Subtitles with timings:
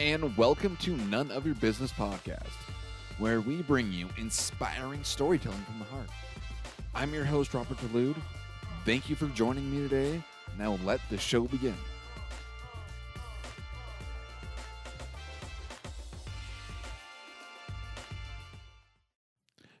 [0.00, 2.52] and welcome to None of Your Business podcast,
[3.18, 6.08] where we bring you inspiring storytelling from the heart.
[6.94, 8.14] I'm your host, Robert Delude.
[8.84, 10.22] Thank you for joining me today.
[10.56, 11.74] Now let the show begin.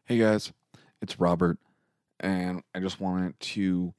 [0.04, 0.52] Hey guys,
[1.00, 1.58] it's Robert,
[2.18, 3.94] and I just wanted to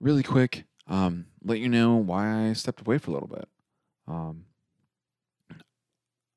[0.00, 3.48] really quick um, let you know why I stepped away for a little bit.
[4.08, 4.44] Um,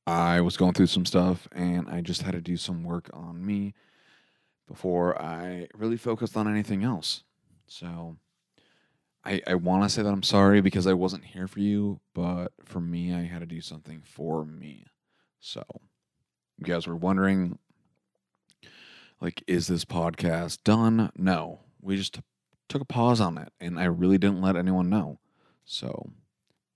[0.09, 3.45] I was going through some stuff and I just had to do some work on
[3.45, 3.75] me
[4.67, 7.23] before I really focused on anything else.
[7.67, 8.17] So
[9.23, 12.53] I, I want to say that I'm sorry because I wasn't here for you, but
[12.65, 14.85] for me, I had to do something for me.
[15.39, 15.63] So
[16.57, 17.59] you guys were wondering,
[19.21, 21.11] like, is this podcast done?
[21.15, 22.19] No, we just
[22.67, 25.19] took a pause on it and I really didn't let anyone know.
[25.65, 26.09] So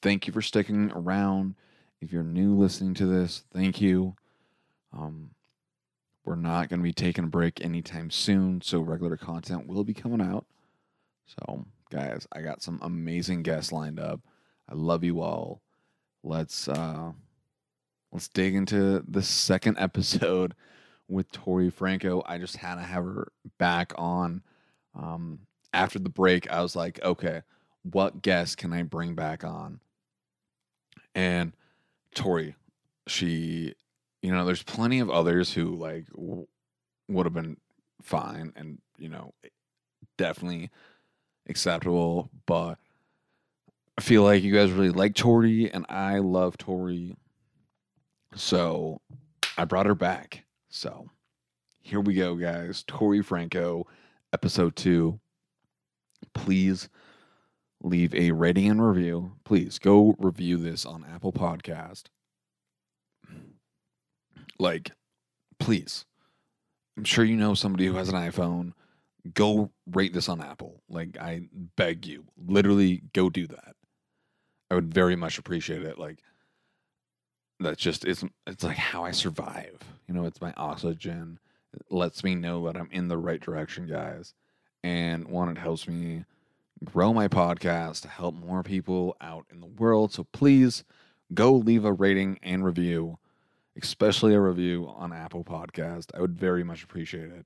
[0.04, 1.56] thank you for sticking around.
[2.04, 4.18] If you're new listening to this, thank you.
[4.92, 5.30] Um,
[6.26, 9.94] we're not going to be taking a break anytime soon, so regular content will be
[9.94, 10.46] coming out.
[11.26, 14.20] So, guys, I got some amazing guests lined up.
[14.68, 15.62] I love you all.
[16.24, 17.14] Let's uh
[18.12, 20.56] let's dig into the second episode
[21.08, 22.22] with Tori Franco.
[22.26, 24.44] I just had to have her back on.
[24.94, 25.40] Um,
[25.72, 27.44] after the break, I was like, okay,
[27.84, 29.80] what guest can I bring back on?
[31.16, 31.54] And
[32.14, 32.56] Tori,
[33.08, 33.74] she,
[34.22, 36.48] you know, there's plenty of others who like w-
[37.10, 37.58] would have been
[38.02, 39.34] fine and, you know,
[40.18, 40.70] definitely
[41.48, 42.78] acceptable, but
[43.98, 47.16] I feel like you guys really like Tori and I love Tori.
[48.36, 49.02] So
[49.58, 50.46] I brought her back.
[50.70, 51.10] So
[51.82, 52.84] here we go, guys.
[52.88, 53.86] Tori Franco,
[54.32, 55.20] episode two.
[56.34, 56.90] Please
[57.84, 59.34] leave a rating and review.
[59.44, 62.04] Please go review this on Apple Podcast.
[64.58, 64.92] Like,
[65.60, 66.06] please.
[66.98, 68.74] I'm sure you know somebody who has an iPhone.
[69.34, 70.82] Go rate this on Apple.
[70.90, 72.26] Like, I beg you.
[72.38, 73.76] Literally, go do that.
[74.72, 75.98] I would very much appreciate it.
[75.98, 76.20] Like,
[77.60, 79.78] that's just it's it's like how I survive.
[80.08, 81.40] You know, it's my oxygen.
[81.74, 84.34] It lets me know that I'm in the right direction, guys.
[84.84, 86.26] And one, it helps me
[86.86, 90.12] grow my podcast to help more people out in the world.
[90.14, 90.84] So please
[91.34, 93.18] go leave a rating and review,
[93.82, 96.08] especially a review on Apple Podcast.
[96.16, 97.46] I would very much appreciate it.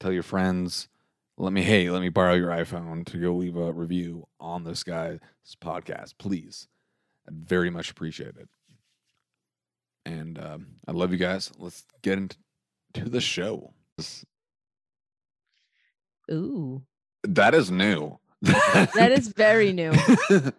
[0.00, 0.88] Tell your friends,
[1.36, 4.82] let me hey, let me borrow your iPhone to go leave a review on this
[4.82, 5.18] guy's
[5.60, 6.68] podcast, please.
[7.26, 8.48] I'd very much appreciate it.
[10.06, 11.50] And um, I love you guys.
[11.58, 12.36] Let's get into
[13.08, 13.72] the show.
[16.30, 16.82] Ooh,
[17.22, 18.18] That is new.
[18.94, 19.92] that is very new.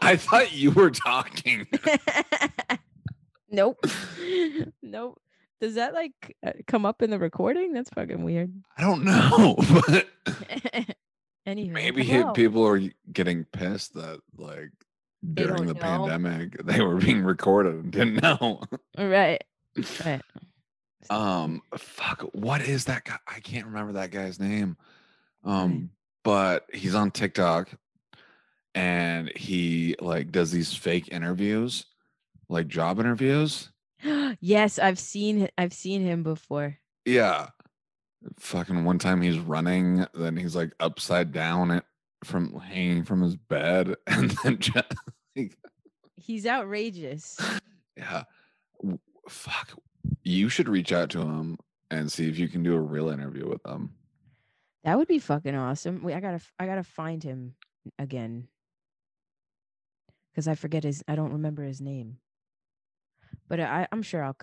[0.00, 1.66] I thought you were talking.
[3.50, 3.84] nope.
[4.82, 5.20] Nope.
[5.60, 7.72] Does that like uh, come up in the recording?
[7.72, 8.52] That's fucking weird.
[8.76, 9.56] I don't know,
[9.86, 10.06] but
[11.46, 12.32] Anywho, maybe hello.
[12.32, 12.80] people are
[13.12, 14.70] getting pissed that like
[15.22, 15.80] They during the know.
[15.80, 18.62] pandemic they were being recorded and didn't know.
[18.96, 19.42] Right.
[20.04, 20.22] Right.
[21.10, 23.18] Um, fuck, what is that guy?
[23.26, 24.76] I can't remember that guy's name.
[25.44, 25.90] Um.
[26.24, 27.70] But he's on TikTok
[28.74, 31.84] and he like does these fake interviews,
[32.48, 33.70] like job interviews.
[34.40, 36.78] yes, I've seen I've seen him before.
[37.04, 37.48] Yeah.
[38.38, 41.84] Fucking one time he's running, then he's like upside down it
[42.24, 44.94] from hanging from his bed, and then just
[45.36, 45.56] like,
[46.16, 47.38] He's outrageous.
[47.96, 48.24] yeah.
[49.28, 49.78] Fuck.
[50.22, 51.58] You should reach out to him
[51.90, 53.90] and see if you can do a real interview with him.
[54.84, 56.02] That would be fucking awesome.
[56.02, 57.54] Wait, I gotta I gotta find him
[57.98, 58.48] again.
[60.34, 62.18] Cause I forget his I don't remember his name.
[63.48, 64.36] But I, I'm sure I'll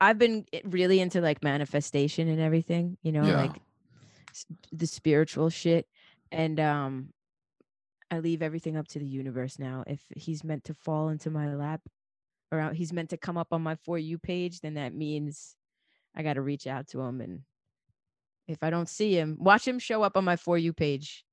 [0.00, 3.36] I've been really into like manifestation and everything, you know, Yeah.
[3.36, 3.60] like
[4.72, 5.86] the spiritual shit.
[6.30, 7.12] And um
[8.10, 9.82] I leave everything up to the universe now.
[9.86, 11.80] If he's meant to fall into my lap
[12.52, 15.56] or uh, he's meant to come up on my for you page, then that means
[16.14, 17.40] I got to reach out to him and
[18.48, 21.24] if I don't see him, watch him show up on my for you page.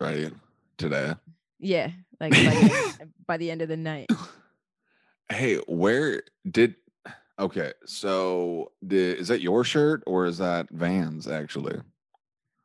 [0.00, 0.32] Right.
[0.78, 1.14] Today.
[1.58, 1.90] Yeah,
[2.20, 4.10] like by the, end, by the end of the night.
[5.28, 6.76] Hey, where did
[7.38, 11.80] okay, so did is that your shirt or is that Vans actually?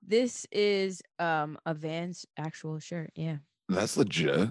[0.05, 3.11] This is um a Vans actual shirt.
[3.15, 3.37] Yeah.
[3.69, 4.49] That's legit.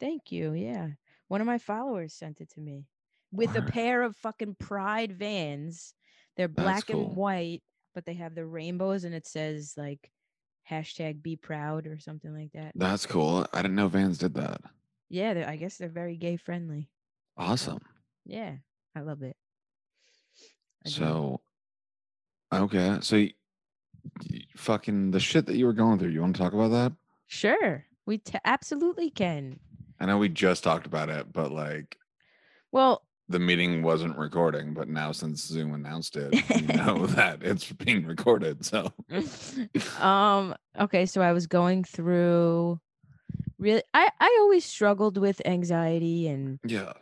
[0.00, 0.52] Thank you.
[0.52, 0.88] Yeah.
[1.28, 2.86] One of my followers sent it to me
[3.32, 5.94] with a pair of fucking Pride Vans.
[6.36, 7.06] They're black cool.
[7.08, 7.62] and white,
[7.96, 10.12] but they have the rainbows and it says like
[10.70, 12.72] hashtag be proud or something like that.
[12.74, 13.46] That's cool.
[13.54, 14.60] I didn't know Vans did that.
[15.08, 16.90] Yeah, they're- I guess they're very gay friendly.
[17.38, 17.78] Awesome.
[18.26, 18.56] Yeah,
[18.94, 19.36] I love it.
[20.84, 20.90] I.
[20.90, 21.40] So,
[22.52, 22.98] okay.
[23.00, 23.32] So, y-
[24.30, 26.92] y- fucking the shit that you were going through, you want to talk about that?
[27.28, 29.58] sure, we t- absolutely can.
[29.98, 31.96] I know we just talked about it, but like
[32.72, 37.72] Well, the meeting wasn't recording, but now since Zoom announced it, you know that it's
[37.72, 38.64] being recorded.
[38.64, 38.92] So,
[40.00, 42.78] um okay so i was going through
[43.58, 46.92] really i i always struggled with anxiety and yeah.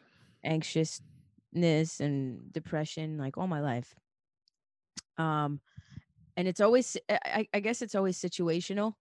[0.45, 3.95] anxiousness and depression like all my life
[5.19, 5.61] um
[6.37, 8.95] and it's always I, I- guess it's always situational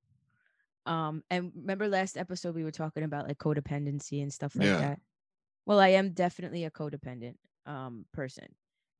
[0.86, 4.80] um and remember last episode we were talking about like codependency and stuff like Yeah.
[4.80, 5.00] that
[5.66, 8.48] well i am definitely a codependent um person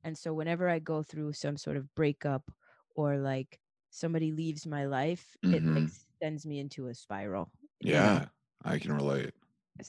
[0.02, 2.50] and so whenever i go through some sort of breakup
[2.96, 5.92] or like somebody leaves my life it like Mhm.
[6.22, 7.52] sends me into a spiral
[8.00, 8.20] know?
[8.20, 8.28] Yeah.
[8.64, 9.34] I can relate.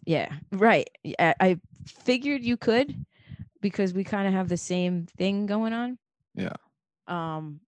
[0.06, 0.90] yeah right
[1.40, 3.06] I figured you could
[3.62, 6.00] because we kind of have the same thing going on
[6.36, 6.56] Yeah.
[7.08, 7.62] um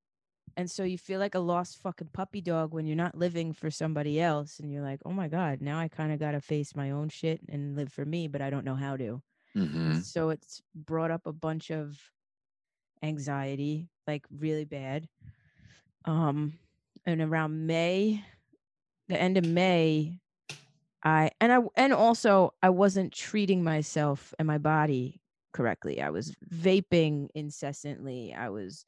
[0.57, 3.69] and so you feel like a lost fucking puppy dog when you're not living for
[3.71, 6.75] somebody else and you're like oh my god now i kind of got to face
[6.75, 9.21] my own shit and live for me but i don't know how to.
[9.53, 11.97] Hmm so it's brought up a bunch of
[13.01, 15.07] anxiety like really bad.
[16.05, 16.53] Um
[17.05, 18.23] and around may
[19.07, 20.19] the end of may
[21.03, 25.21] i and i and also i wasn't treating myself and my body
[25.57, 26.01] correctly.
[26.01, 28.33] I was vaping incessantly.
[28.33, 28.85] I was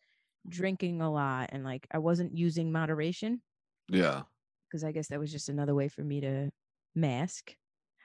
[0.49, 3.41] drinking a lot and like i wasn't using moderation.
[3.87, 4.23] Yeah.
[4.67, 6.49] because i guess that was just another way for me to
[6.95, 7.55] mask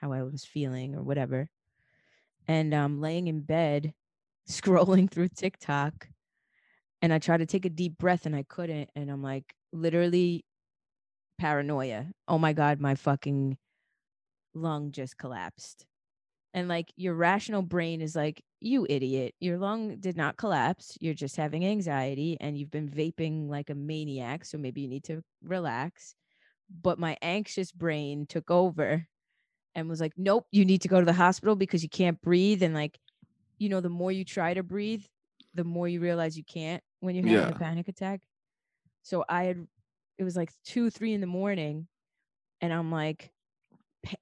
[0.01, 1.49] how i was feeling or whatever.
[2.47, 3.93] And um laying in bed
[4.49, 6.07] scrolling through tiktok
[7.01, 10.45] and i tried to take a deep breath and i couldn't and i'm like literally
[11.39, 12.07] paranoia.
[12.27, 13.57] Oh my god my fucking
[14.53, 15.85] lung just collapsed.
[16.53, 21.13] And like your rational brain is like you idiot your lung did not collapse you're
[21.15, 25.23] just having anxiety and you've been vaping like a maniac so maybe you need to
[25.43, 26.15] relax.
[26.81, 29.07] But my anxious brain took over
[29.75, 32.63] and was like nope you need to go to the hospital because you can't breathe.
[32.63, 32.99] And like
[33.59, 35.05] you know the more you try to breathe
[35.55, 37.51] the more you realize you can't when you're having Yeah.
[37.51, 38.21] a panic attack.
[39.03, 39.67] So i had
[40.17, 41.87] it was like two three in the morning
[42.61, 43.31] and i'm like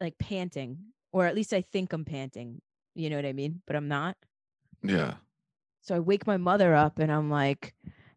[0.02, 0.80] like panting
[1.14, 2.62] or at least i think i'm panting
[2.96, 3.62] you know what i mean?
[3.68, 4.18] But i'm not
[4.84, 5.16] Yeah.
[5.82, 7.74] so I wake my mother up and I'm like,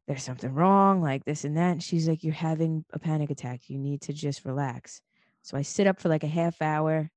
[0.06, 1.72] there's something wrong, like this and that.
[1.72, 3.62] And she's like, you're having a panic attack.
[3.68, 5.00] You need to just relax.
[5.42, 7.10] So I sit up for like a half hour.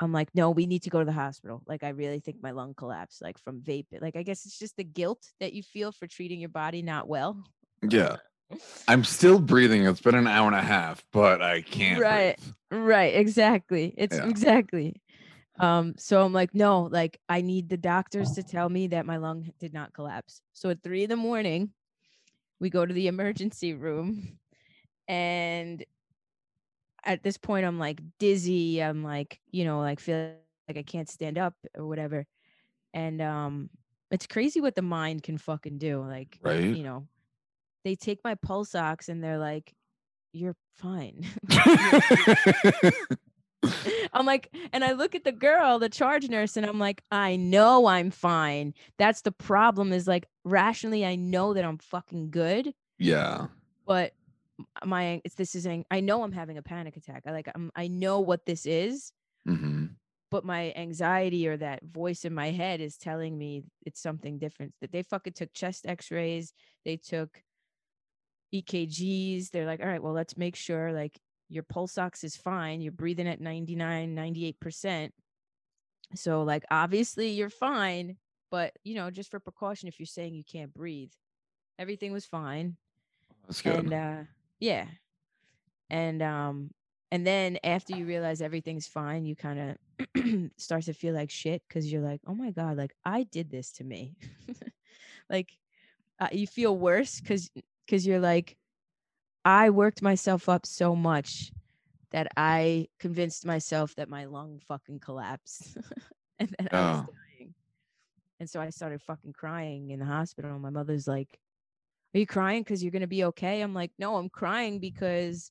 [0.00, 1.62] I'm like, no, we need to go to the hospital.
[1.66, 3.86] Like, I really think my lung collapsed, like from vape.
[4.00, 7.08] Like, I guess it's just the guilt that you feel for treating your body not
[7.08, 7.42] well.
[7.88, 8.16] Yeah.
[8.88, 9.84] I'm still breathing.
[9.84, 12.00] It's been an hour and a half, but I can't.
[12.00, 12.38] Right.
[12.70, 12.84] breathe.
[12.84, 13.94] Right, exactly.
[13.98, 14.28] It's Yeah.
[14.28, 15.02] exactly.
[15.58, 19.16] Um, so I'm like, no, like I need the doctors to tell me that my
[19.16, 20.42] lung did not collapse.
[20.52, 21.72] So at three in the morning,
[22.60, 24.38] we go to the emergency room,
[25.08, 25.84] and
[27.04, 28.82] at this point, I'm like dizzy.
[28.82, 32.26] I'm like, you know, like feel like I can't stand up or whatever.
[32.94, 33.70] And um,
[34.10, 36.02] it's crazy what the mind can fucking do.
[36.02, 36.78] Like, Right.
[36.78, 37.08] you know,
[37.84, 39.74] they take my pulse ox and they're like,
[40.32, 41.26] you're fine.
[44.12, 47.36] I'm like, and I look at the girl, the charge nurse, and I'm like, I
[47.36, 48.74] know I'm fine.
[48.98, 53.46] That's the problem is like rationally, I know that I'm fucking good, yeah.
[53.86, 54.12] but
[54.84, 57.24] my it's this is an- I know I'm having a panic attack.
[57.26, 59.12] I like I'm I know what this is,
[59.46, 59.86] hmm
[60.30, 64.74] but my anxiety or that voice in my head is telling me it's something different.
[64.80, 66.52] That they fucking took chest X-rays,
[66.84, 67.42] they took
[68.54, 69.50] EKGs.
[69.50, 72.80] They're like, all right, well, let's make sure like your pulse ox is fine.
[72.80, 75.10] You're breathing at 99, 98%.
[76.14, 78.16] So like obviously you're fine,
[78.50, 81.12] but you know, just for precaution, if you're saying you can't breathe,
[81.78, 82.76] everything was fine.
[83.46, 83.76] That's good.
[83.76, 84.22] And uh
[84.60, 84.86] yeah.
[85.90, 86.70] And um
[87.10, 91.62] and then after you realize everything's fine, you kind of start to feel like shit
[91.66, 94.16] because you're like, oh my God, like I did this to me.
[95.30, 95.56] like
[96.20, 97.50] uh, you feel worse because
[97.86, 98.57] because you're like,
[99.48, 101.52] I worked myself up so much
[102.10, 105.78] that I convinced myself that my lung fucking collapsed
[106.38, 107.06] and that I was Oh.
[107.38, 107.54] dying.
[108.40, 110.52] And so I started fucking crying in the hospital.
[110.52, 111.38] And my mother's like,
[112.14, 113.62] Are you crying because you're going to be okay?
[113.62, 115.50] I'm like, No, I'm crying because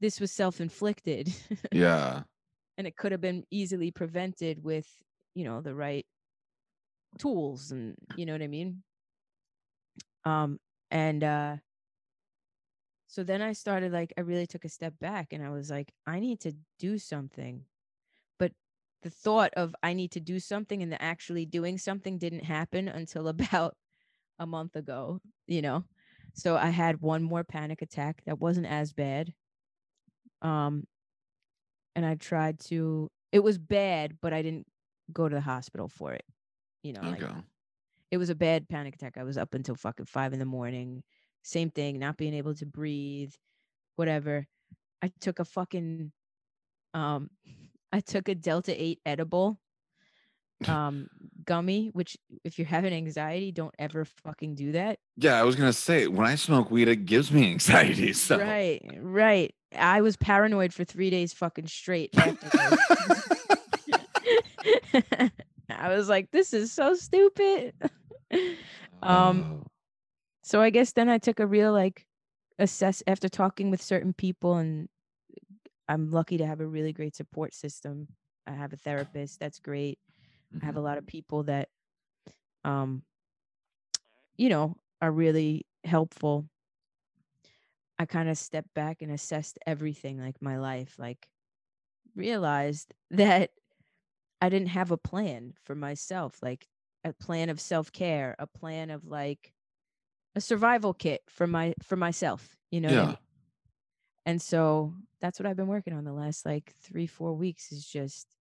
[0.00, 1.34] this was self inflicted
[1.72, 2.22] yeah.
[2.78, 4.86] and it could have been easily prevented with,
[5.34, 6.06] you know, the right
[7.18, 8.84] tools and, you know what I mean?
[10.24, 10.60] Um,
[10.92, 11.56] and, uh,
[13.12, 15.92] so then I started like I really took a step back and I was like
[16.06, 17.66] I need to do something.
[18.38, 18.52] But
[19.02, 22.88] the thought of I need to do something and the actually doing something didn't happen
[22.88, 23.76] until about
[24.38, 25.84] a month ago, you know.
[26.32, 29.34] So I had one more panic attack that wasn't as bad.
[30.40, 30.86] Um
[31.94, 34.66] and I tried to it was bad, but I didn't
[35.12, 36.24] go to the hospital for it.
[36.82, 37.20] You know, like
[38.10, 39.18] it was a bad panic attack.
[39.18, 41.02] I was up until fucking five in the morning.
[41.42, 43.32] Same thing, not being able to breathe,
[43.96, 44.46] whatever.
[45.02, 46.12] I took a fucking
[46.94, 47.30] um
[47.92, 49.58] I took a Delta 8 edible
[50.68, 51.08] um
[51.44, 54.98] gummy, which if you're having anxiety, don't ever fucking do that.
[55.16, 58.12] Yeah, I was gonna say when I smoke weed, it gives me anxiety.
[58.12, 59.54] So Right, right.
[59.76, 62.10] I was paranoid for three days fucking straight.
[65.70, 67.74] I was like, this is so stupid.
[69.02, 69.66] um Oh,
[70.42, 72.06] so I guess then I took a real like
[72.58, 74.88] assess after talking with certain people and
[75.88, 78.08] I'm lucky to have a really great support system.
[78.46, 79.98] I have a therapist that's great.
[80.60, 81.68] I have a lot of people that
[82.64, 83.02] um
[84.36, 86.48] you know are really helpful.
[87.98, 91.28] I kind of stepped back and assessed everything like my life like
[92.16, 93.50] realized that
[94.40, 96.66] I didn't have a plan for myself like
[97.04, 99.52] a plan of self-care, a plan of like
[100.34, 103.06] a survival kit for my for myself, you know I yeah.
[103.06, 103.16] mean?
[104.24, 107.86] And so that's what I've been working on the last like 3 4 weeks is
[107.86, 108.36] just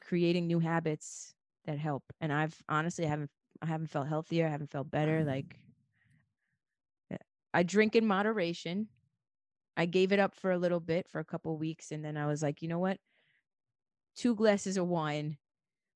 [0.00, 2.04] creating new habits that help.
[2.20, 3.30] And I've honestly I haven't
[3.62, 5.56] I haven't felt healthier, I haven't felt better like
[7.12, 7.16] uh,
[7.52, 8.88] I drink in moderation.
[9.76, 12.26] I gave it up for a little bit for a couple weeks and then I
[12.26, 12.98] was like, "You know what?
[14.16, 15.38] Two glasses of wine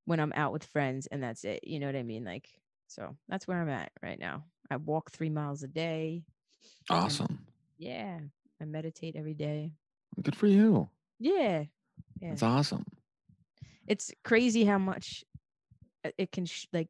[0.04, 2.24] when I'm out with friends and that's it." You know what I mean?
[2.24, 2.48] Like
[2.92, 4.44] so that's where I'm at right now.
[4.70, 6.24] I walk 3 miles a day.
[6.90, 7.46] Awesome.
[7.78, 8.18] yeah,
[8.60, 9.72] I meditate every day.
[10.22, 10.88] Good for you.
[11.18, 11.64] Yeah.
[12.20, 12.30] Yeah.
[12.30, 12.84] That's awesome.
[13.86, 15.24] It's crazy how much
[16.04, 16.88] uh, it can sh- like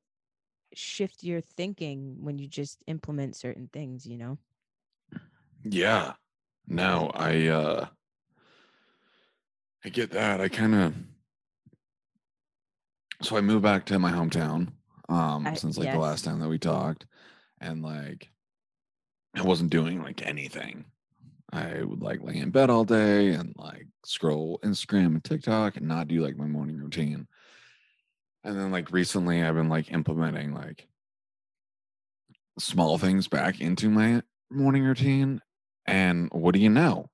[0.75, 4.38] shift your thinking when you just implement certain things, you know?
[5.64, 6.14] Yeah.
[6.66, 7.87] No, I uh
[9.85, 10.40] I get that.
[10.40, 10.94] I kind of
[13.21, 14.73] so I moved back to my hometown
[15.12, 17.07] um I, since like the last time that we talked
[17.61, 18.28] and like
[19.37, 20.85] I wasn't doing like anything.
[21.52, 25.87] I would like lay in bed all day and like scroll Instagram and TikTok and
[25.87, 27.26] not do like my morning routine.
[28.45, 30.88] And then like recently I've been like implementing like
[32.59, 35.40] small things back into my morning routine
[35.87, 37.11] and what do you know?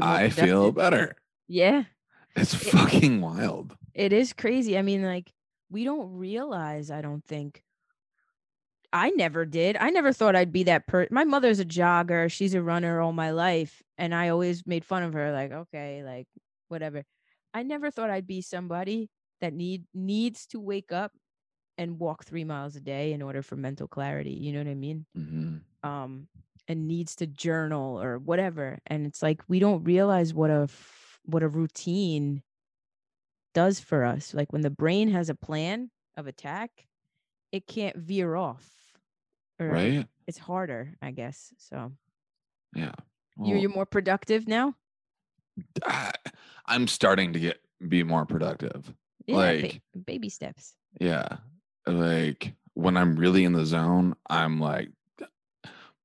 [0.00, 1.16] I feel better.
[1.48, 1.84] Yeah.
[2.36, 3.76] It's It- fucking wild.
[3.94, 4.78] It is crazy.
[4.78, 5.32] I mean, like,
[5.70, 7.62] we don't realize, I don't think.
[8.92, 9.76] I never did.
[9.76, 12.30] I never thought I'd be that per my mother's a jogger.
[12.30, 13.82] She's a runner all my life.
[13.98, 16.26] And I always made fun of her, like, okay, like
[16.68, 17.04] whatever.
[17.54, 19.08] I never thought I'd be somebody
[19.40, 21.12] that need needs to wake up
[21.78, 24.32] and walk three miles a day in order for mental clarity.
[24.32, 25.06] You know what I mean?
[25.14, 26.28] hmm um
[26.68, 30.68] and needs to journal or whatever and it's like we don't realize what a
[31.24, 32.42] what a routine
[33.54, 36.86] does for us like when the brain has a plan of attack
[37.52, 38.66] it can't veer off
[39.58, 40.06] Right?
[40.26, 41.92] it's harder i guess so
[42.74, 42.92] Yeah.
[43.42, 44.74] you're, you're more productive now
[45.84, 46.12] I,
[46.66, 48.92] I'm starting to get be more productive.
[49.26, 51.38] yeah ba- Like- baby steps Yeah.
[51.86, 54.90] Like when I'm really in the zone, I'm like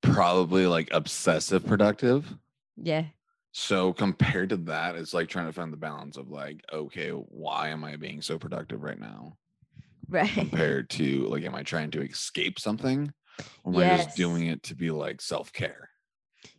[0.02, 2.34] probably like obsessive productive.
[2.78, 3.06] yeah
[3.58, 7.70] So compared to that, it's like trying to find the balance of like, okay, why
[7.70, 9.38] am I being so productive right now?
[10.10, 13.14] right Compared to like, am I trying to escape something?
[13.64, 15.92] Or am I just doing it to be like self care?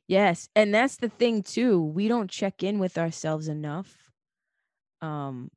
[0.08, 1.82] Yes, and that's the thing too.
[1.82, 4.10] We don't check in with ourselves enough
[5.00, 5.50] um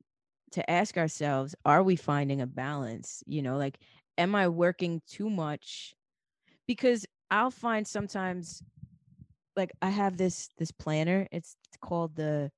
[0.52, 3.22] to ask ourselves, are we finding a balance?
[3.26, 3.80] You know, like
[4.18, 5.94] am I working too much?
[6.66, 8.62] Because I'll find sometimes
[9.60, 11.26] like I have this this planner.
[11.30, 12.50] It's called the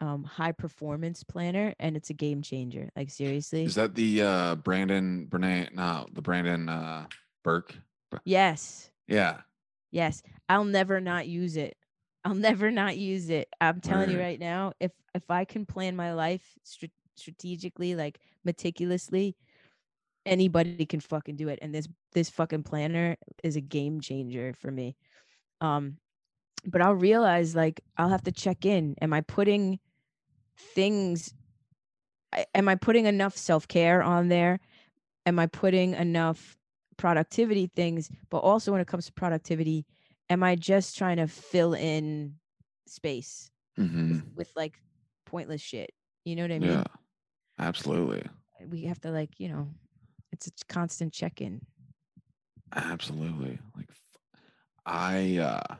[0.00, 2.88] um high performance planner and it's a game changer.
[2.96, 3.64] Like seriously.
[3.64, 5.74] Is that the uh Brandon Bernay?
[5.74, 7.06] No, the Brandon uh
[7.44, 7.74] Burke.
[8.24, 8.90] yes.
[9.06, 9.40] Yeah.
[9.90, 11.76] Yes, I'll never not use it.
[12.24, 13.48] I'll never not use it.
[13.60, 18.20] I'm telling you right now, if if I can plan my life stra- strategically, like
[18.44, 19.34] meticulously,
[20.26, 21.58] anybody can fucking do it.
[21.62, 24.96] And this this fucking planner is a game changer for me.
[25.60, 25.96] Um,
[26.66, 28.94] but I'll realize like I'll have to check in.
[29.00, 29.78] Am I putting
[30.56, 31.34] things?
[32.54, 34.60] Am I putting enough self care on there?
[35.26, 36.56] Am I putting enough
[36.96, 38.10] productivity things?
[38.30, 39.86] But also when it comes to productivity,
[40.28, 42.34] am I just trying to fill in
[42.86, 44.80] space hmm with, with like
[45.24, 45.90] pointless shit?
[46.24, 46.70] You know what I mean?
[46.70, 46.84] Yeah.
[47.58, 48.24] Absolutely.
[48.70, 49.68] We have to like, you know,
[50.32, 51.60] it's a constant check-in.
[52.74, 53.58] Absolutely.
[53.76, 53.88] Like
[54.86, 55.38] I.
[55.38, 55.76] uh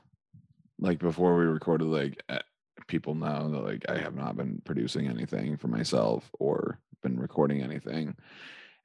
[0.79, 2.39] like before we recorded like uh,
[2.87, 7.63] people know that like I have not been producing anything for myself or been recording
[7.63, 8.17] anything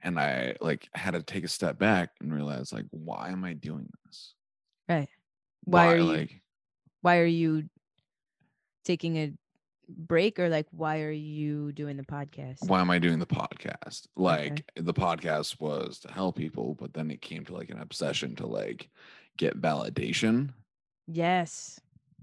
[0.02, 3.54] and I like had to take a step back and realize like why am I
[3.54, 4.34] doing this?
[4.90, 5.08] Right.
[5.64, 6.42] Why, are you like
[7.02, 7.64] why are you
[8.84, 9.34] taking a
[9.88, 12.68] break or like why are you doing the podcast?
[12.68, 14.08] why am I doing the podcast?
[14.16, 18.36] Like the podcast was to help people, but then it came to like an obsession
[18.38, 18.90] to like
[19.38, 20.50] get validation.
[21.08, 21.80] Yes.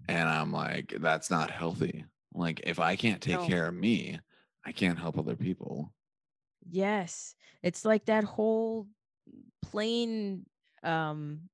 [0.09, 2.05] And I'm like, that's not healthy.
[2.35, 3.47] Like if I can't take No.
[3.47, 4.19] care of me,
[4.65, 5.93] I can't help other people.
[6.69, 7.35] Yes.
[7.63, 8.87] It's like that whole
[9.63, 10.47] plane
[10.83, 11.49] um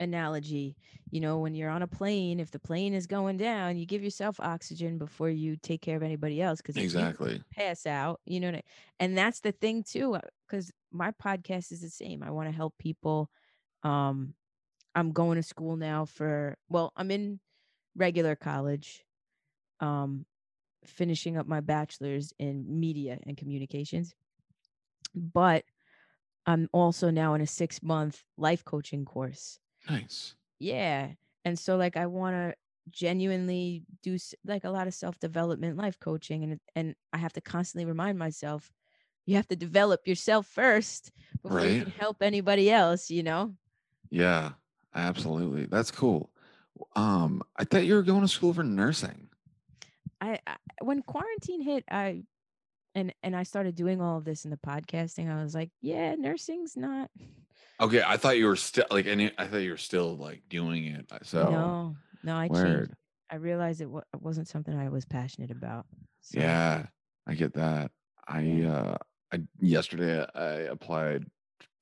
[0.00, 0.76] analogy.
[1.10, 4.02] You know, when you're on a plane, if the plane is going down, you give
[4.02, 7.42] yourself oxygen before you take care of anybody else because Exactly.
[7.54, 8.62] pass out, you know, what I-
[9.00, 12.22] and that's the thing too because my podcast is the same.
[12.22, 13.30] I want to help people
[13.82, 14.34] um
[14.96, 17.40] I'm going to school now for well, I'm in
[17.96, 19.04] regular college.
[19.80, 20.26] Um
[20.86, 24.14] finishing up my bachelor's in media and communications.
[25.14, 25.64] But
[26.46, 29.60] I'm also now in a 6 month life coaching course.
[29.88, 30.36] Nice.
[30.58, 31.14] Yeah.
[31.44, 32.56] And so like I want to
[32.90, 37.84] genuinely do like a lot of self-development life coaching and and I have to constantly
[37.86, 38.72] remind myself
[39.26, 41.12] you have to develop yourself first
[41.42, 43.56] before you can help anybody else, you know?
[44.10, 44.54] Yeah,
[44.96, 45.66] absolutely.
[45.66, 46.30] That's cool.
[46.94, 49.28] Um, I thought you were going to school for nursing.
[50.20, 52.24] I, I when quarantine hit, I
[52.94, 55.30] and and I started doing all of this in the podcasting.
[55.30, 57.10] I was like, yeah, nursing's not.
[57.80, 60.86] Okay, I thought you were still like, and I thought you were still like doing
[60.86, 61.10] it.
[61.22, 62.92] So no, no, I changed.
[63.28, 65.84] I realized it, wa- it wasn't something I was passionate about.
[66.20, 66.86] So, Yeah,
[67.26, 67.90] I get that.
[68.26, 68.96] I uh
[69.32, 71.26] I yesterday I applied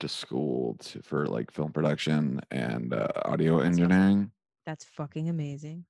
[0.00, 4.30] to school to, for like film production and uh, audio That's engineering.
[4.66, 5.84] that's fucking amazing.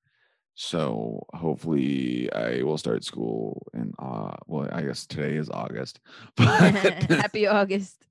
[0.55, 6.01] So hopefully I will start school in uh well I guess today is August.
[6.38, 8.07] Happy August.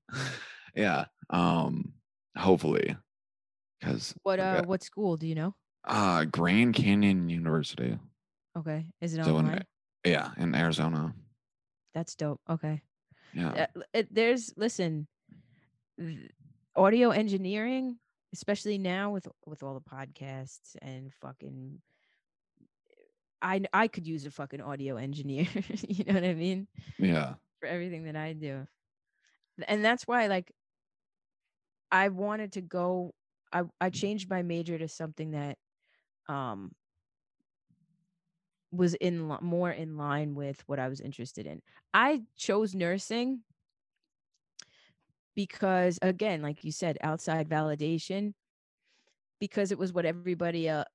[0.75, 1.93] yeah, um
[2.37, 2.97] hopefully
[3.81, 5.55] cuz What uh, what school do you know?
[5.85, 7.97] uh Grand Canyon University.
[8.57, 9.63] Okay, is it So in
[10.05, 11.13] yeah, in Arizona.
[11.93, 12.41] That's dope.
[12.49, 12.81] Okay,
[13.33, 13.67] Yeah.
[13.75, 15.07] Uh, it, there's listen,
[16.75, 17.97] audio engineering,
[18.33, 21.81] especially now with with all the podcasts and fucking.
[23.41, 25.47] I I could use a fucking audio engineer.
[25.87, 26.67] you know what I mean?
[26.97, 27.35] Yeah.
[27.59, 28.67] For everything that I do,
[29.67, 30.51] and that's why like.
[31.91, 33.13] I wanted to go.
[33.51, 35.59] I I changed my major to something that,
[36.27, 36.71] um,
[38.71, 41.61] was in more in line with what I was interested in.
[41.93, 43.41] I chose nursing
[45.35, 48.33] because again, like you said, outside validation
[49.39, 50.85] because it was what everybody uh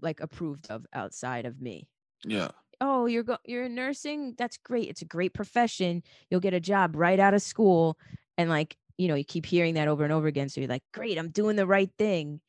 [0.00, 1.88] like approved of outside of me.
[2.24, 2.50] Yeah.
[2.80, 4.34] Oh, you're go- you're in nursing?
[4.38, 4.88] That's great.
[4.88, 6.02] It's a great profession.
[6.30, 7.98] You'll get a job right out of school
[8.38, 10.84] and like, you know, you keep hearing that over and over again so you're like,
[10.94, 12.40] "Great, I'm doing the right thing."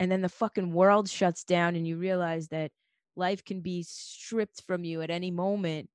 [0.00, 2.72] And then the fucking world shuts down and you realize that
[3.16, 5.90] life can be stripped from you at any moment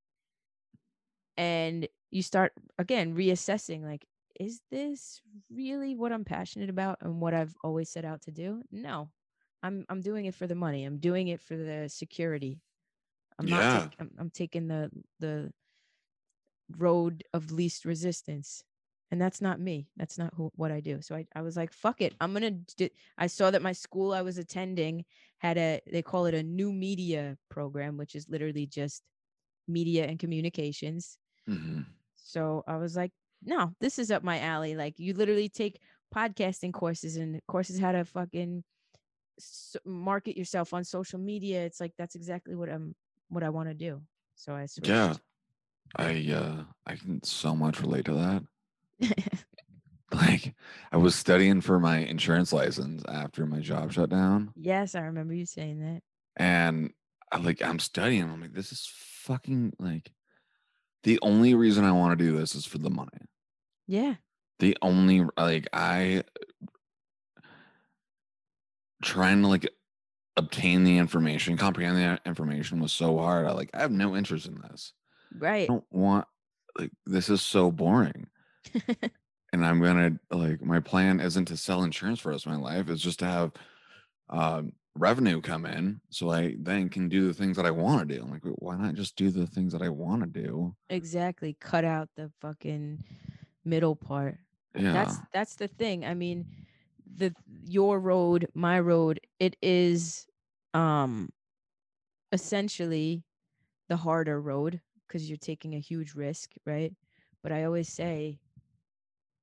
[1.37, 4.05] and you start again reassessing like
[4.39, 5.21] is this
[5.53, 8.63] really what i'm passionate about and what i've always set out to do?
[8.71, 9.09] No.
[9.61, 10.85] I'm i'm doing it for the money.
[10.85, 12.61] I'm doing it for the security.
[13.37, 13.87] I'm not Yeah.
[13.99, 15.51] I'm, I'm taking the the
[16.77, 18.63] road of least resistance.
[19.11, 19.87] And that's not me.
[19.97, 21.01] That's not who, what i do.
[21.01, 22.13] So I, I was like fuck it.
[22.21, 25.03] I'm gonna do i saw that my school i was attending
[25.39, 29.03] had a they call it a new media program which is literally just
[29.67, 31.17] media and communications.
[31.45, 31.81] Hmm
[32.29, 33.11] so I was like,
[33.43, 34.75] no, this is up my alley.
[34.75, 35.79] Like you literally take
[36.13, 38.63] podcasting courses and courses how to fucking
[39.85, 41.63] market yourself on social media.
[41.65, 42.95] It's like that's exactly what I'm
[43.29, 44.01] what I want to do.
[44.35, 44.89] So I switched.
[44.89, 45.13] Yeah.
[45.95, 48.43] I uh I can so much relate to
[48.99, 49.09] that.
[50.11, 50.55] Like
[50.91, 55.35] I was studying for my insurance license after my job shut down yes, I remember
[55.35, 56.01] you saying that.
[56.35, 56.91] and
[57.31, 60.11] I like I'm studying I'm like this is fucking like
[61.03, 63.27] the only reason I want to do this is for the money.
[63.87, 64.15] Yeah.
[64.59, 66.23] The only like I
[69.01, 69.69] trying to like
[70.35, 73.45] obtain the information, comprehend the information was so hard.
[73.45, 74.93] I like I have no interest in this.
[75.37, 75.63] Right.
[75.63, 76.25] I don't want
[76.77, 78.27] like this is so boring.
[79.53, 82.57] and I'm gonna like my plan isn't to sell insurance for the rest of my
[82.57, 82.89] life.
[82.89, 83.51] It's just to have
[84.29, 88.15] um, revenue come in so I then can do the things that I want to
[88.15, 88.21] do.
[88.21, 90.75] I'm like, why not just do the things that I want to do?
[90.89, 91.55] Exactly.
[91.59, 93.03] Cut out the fucking
[93.63, 94.37] middle part.
[94.75, 94.93] Yeah.
[94.93, 96.05] That's that's the thing.
[96.05, 96.45] I mean,
[97.15, 97.33] the
[97.63, 100.27] your road, my road, it is
[100.73, 101.29] um
[102.31, 103.23] essentially
[103.87, 106.93] the harder road because you're taking a huge risk, right?
[107.41, 108.39] But I always say,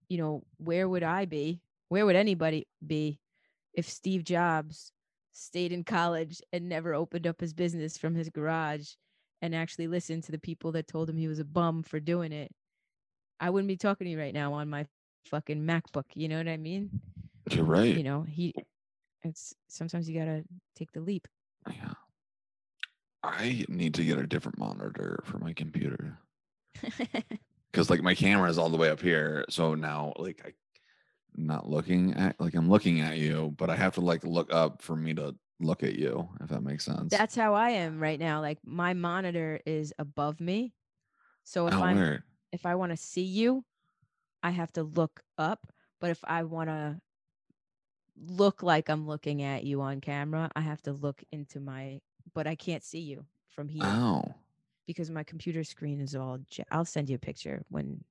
[0.08, 1.60] you know, where would I be?
[1.88, 3.18] Where would anybody be
[3.72, 4.92] if Steve Jobs
[5.36, 8.88] stayed in college and never opened up his business from his garage
[9.42, 12.32] and actually listened to the people that told him he was a bum for doing
[12.32, 12.50] it?
[13.38, 14.86] I wouldn't be talking to you right now on my
[15.26, 16.04] fucking MacBook.
[16.14, 16.90] You know what I mean?
[17.50, 17.96] You're right.
[17.96, 18.54] You know, he
[19.22, 20.44] it's sometimes you gotta
[20.74, 21.28] take the leap.
[21.70, 21.92] Yeah.
[23.22, 26.18] I need to get a different monitor for my computer
[27.72, 29.44] because like my camera is all the way up here.
[29.48, 30.52] So now like I
[31.36, 34.82] not looking at like I'm looking at you, but I have to like look up
[34.82, 37.10] for me to look at you, if that makes sense.
[37.10, 38.40] That's how I am right now.
[38.40, 40.74] Like my monitor is above me.
[41.44, 42.22] So if oh, I'm weird.
[42.52, 43.64] if I want to see you,
[44.42, 45.72] I have to look up.
[46.00, 47.00] But if I want to
[48.28, 52.00] look like I'm looking at you on camera, I have to look into my
[52.34, 54.24] but I can't see you from here Oh,
[54.86, 56.38] because my computer screen is all
[56.70, 58.02] I'll send you a picture when when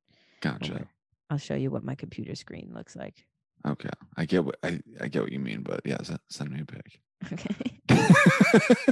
[0.41, 0.73] gotcha.
[0.73, 0.87] we're-
[1.29, 3.25] I'll show you what my computer screen looks like.
[3.67, 6.61] Okay, I get what I, I get what you mean, but yeah, send, send me
[6.61, 7.01] a pic.
[7.33, 7.79] Okay.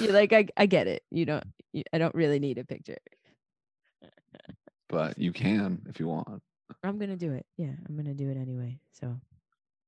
[0.00, 1.02] You're like I I get it.
[1.10, 2.98] You don't you, I don't really need a picture.
[4.88, 6.42] but you can if you want.
[6.82, 7.46] I'm going to do it.
[7.56, 8.78] Yeah, I'm going to do it anyway.
[8.92, 9.16] So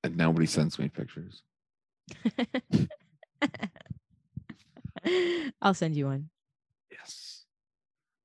[0.05, 1.43] And nobody sends me pictures.
[5.63, 6.29] I'll send you one.
[6.91, 7.45] Yes.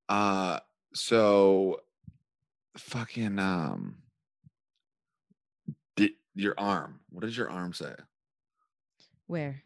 [0.10, 0.60] Uh
[0.94, 1.80] so
[2.78, 3.98] fucking um
[5.96, 7.00] di- your arm.
[7.10, 7.94] What does your arm say?
[9.28, 9.64] Where?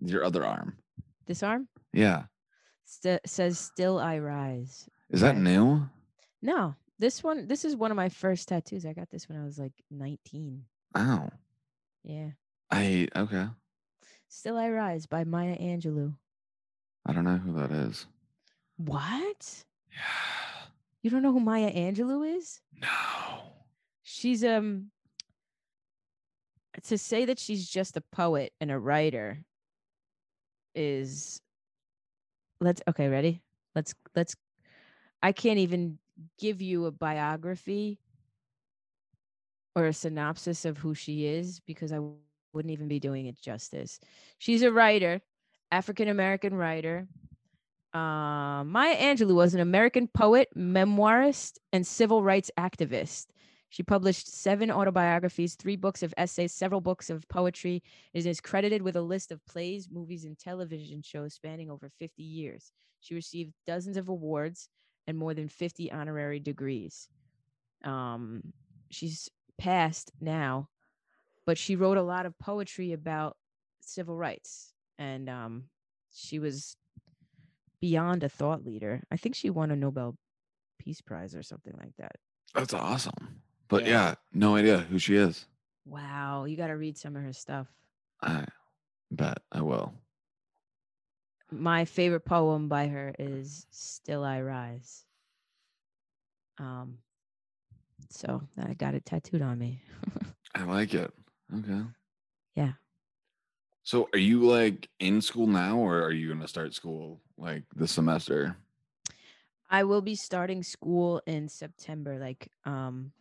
[0.00, 0.78] Your other arm.
[1.26, 2.24] This arm Yeah.
[2.84, 4.88] St- says still I rise.
[5.10, 5.42] Is that Okay.
[5.44, 5.88] new?
[6.42, 8.84] No, this one this is one of my first tattoos.
[8.86, 10.64] I got this when I was like 19.
[10.94, 11.28] Oh.
[12.04, 12.30] Yeah.
[12.70, 13.46] I okay.
[14.28, 16.14] Still I rise by Maya Angelou.
[17.06, 18.06] I don't know who that is.
[18.76, 19.64] What?
[19.90, 20.41] Yeah.
[21.02, 22.60] You don't know who Maya Angelou is?
[22.80, 22.88] No.
[24.02, 24.90] She's um
[26.84, 29.44] to say that she's just a poet and a writer
[30.74, 31.40] is
[32.60, 33.42] let's okay, ready?
[33.74, 34.36] Let's let's
[35.22, 35.98] I can't even
[36.38, 37.98] give you a biography
[39.74, 42.00] or a synopsis of who she is because I
[42.52, 43.98] wouldn't even be doing it justice.
[44.38, 45.20] She's a writer,
[45.70, 47.06] African American writer.
[47.94, 53.26] Uh, Maya Angelou was an American poet, memoirist, and civil rights activist.
[53.68, 57.82] She published seven autobiographies, three books of essays, several books of poetry.
[58.12, 62.22] It is credited with a list of plays, movies, and television shows spanning over 50
[62.22, 62.72] years.
[63.00, 64.68] She received dozens of awards
[65.06, 67.08] and more than 50 honorary degrees.
[67.84, 68.42] Um,
[68.90, 70.68] she's passed now,
[71.46, 73.36] but she wrote a lot of poetry about
[73.80, 74.72] civil rights.
[74.98, 75.64] And um,
[76.12, 76.76] she was
[77.82, 79.02] beyond a thought leader.
[79.10, 80.16] I think she won a Nobel
[80.78, 82.12] Peace Prize or something like that.
[82.54, 83.42] That's awesome.
[83.68, 83.90] But Yeah.
[83.90, 85.46] yeah, no idea who she is.
[85.84, 87.66] Wow, you got to read some of her stuff.
[88.22, 88.46] I
[89.10, 89.92] bet I will.
[91.50, 95.04] My favorite poem by her is Still I Rise.
[96.58, 96.98] Um
[98.10, 99.82] so I got it tattooed on me.
[100.54, 101.12] I like it.
[101.58, 101.82] Okay.
[102.54, 102.72] Yeah.
[103.84, 107.92] So are you like in school now or are you gonna start school like this
[107.92, 108.56] semester?
[109.68, 112.18] I will be starting school in September.
[112.18, 113.12] Like, um,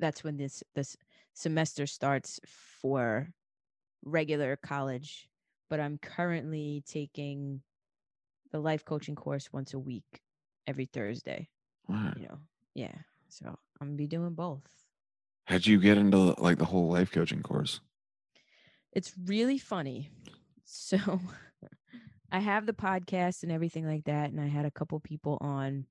[0.00, 0.96] that's when this this
[1.32, 2.40] semester starts
[2.80, 3.32] for
[4.04, 5.28] regular college.
[5.70, 7.62] But I'm currently taking
[8.50, 10.20] the life coaching course once a week,
[10.66, 11.48] every Thursday.
[11.88, 12.12] Wow.
[12.16, 12.38] You know,
[12.74, 12.94] yeah.
[13.28, 13.46] So
[13.80, 14.68] I'm gonna be doing both.
[15.46, 17.80] How'd you get into like the whole life coaching course?
[18.92, 20.10] It's really funny.
[20.64, 20.98] So
[22.32, 25.86] I have the podcast and everything like that, and I had a couple people on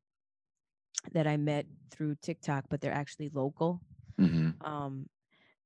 [1.13, 3.81] that I met through TikTok, but they're actually local.
[4.17, 5.07] hmm um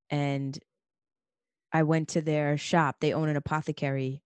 [0.10, 0.60] and
[1.72, 4.24] i went to their shop they own an apothecary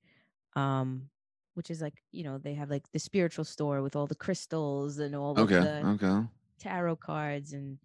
[0.55, 1.09] um
[1.55, 4.99] which is like you know they have like the spiritual store with all the crystals
[4.99, 5.59] and all Okay.
[5.59, 6.21] the Okay.
[6.59, 7.79] tarot cards and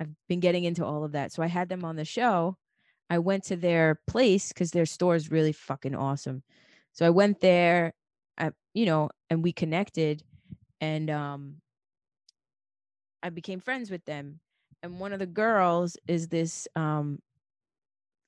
[0.00, 2.56] i've been getting into all of that so i had them on the show
[3.12, 6.42] i went to their place because their store is really fucking awesome
[6.92, 7.94] so i went there
[8.38, 10.22] I, you know and we connected
[10.80, 11.56] and um
[13.22, 14.40] i became friends with them
[14.82, 17.20] and one of the girls is this um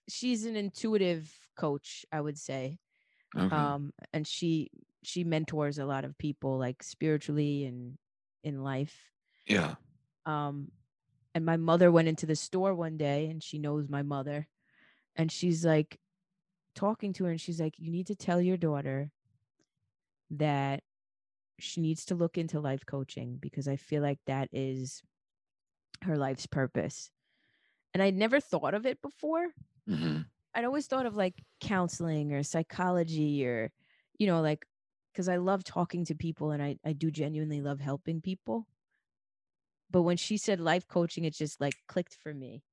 [0.09, 2.79] she's an intuitive coach, I would say.
[3.37, 3.55] Okay.
[3.57, 4.71] Um, and she
[5.03, 7.99] she mentors a lot of people like spiritually and
[8.43, 8.97] in life.
[9.47, 9.75] yeah.
[10.27, 10.71] Um,
[11.35, 14.49] and my mother went into the store one day, and she knows my mother,
[15.17, 16.01] and she's like
[16.75, 19.13] talking to her, and she's like, "You need to tell your daughter
[20.31, 20.83] that
[21.59, 25.03] she needs to look into life coaching because I feel like that is
[26.03, 27.11] her life's purpose."
[27.95, 29.55] And I'd never thought of it before.
[29.87, 30.23] hmm
[30.55, 33.73] I'd always thought of like counseling or psychology or,
[34.19, 34.67] you know, like,
[35.13, 38.69] because I love talking to people and I, I do genuinely love helping people.
[39.91, 42.65] But when she said life coaching, it just like clicked for me.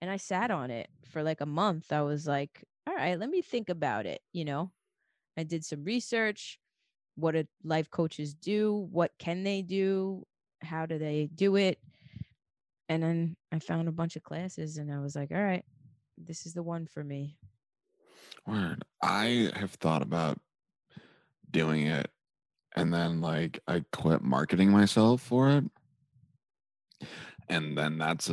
[0.00, 1.92] And I sat on it for like a month.
[1.92, 4.20] I was like, all right, let me think about it.
[4.32, 4.70] You know,
[5.36, 6.58] I did some research.
[7.16, 8.88] What do life coaches do?
[8.92, 10.24] What can they do?
[10.62, 11.78] How do they do it?
[12.88, 15.64] And then I found a bunch of classes and I was like, all right,
[16.16, 17.36] this is the one for me.
[18.46, 18.84] Word.
[19.02, 20.38] I have thought about
[21.50, 22.10] doing it
[22.76, 25.64] and then like I quit marketing myself for it.
[27.48, 28.30] And then that's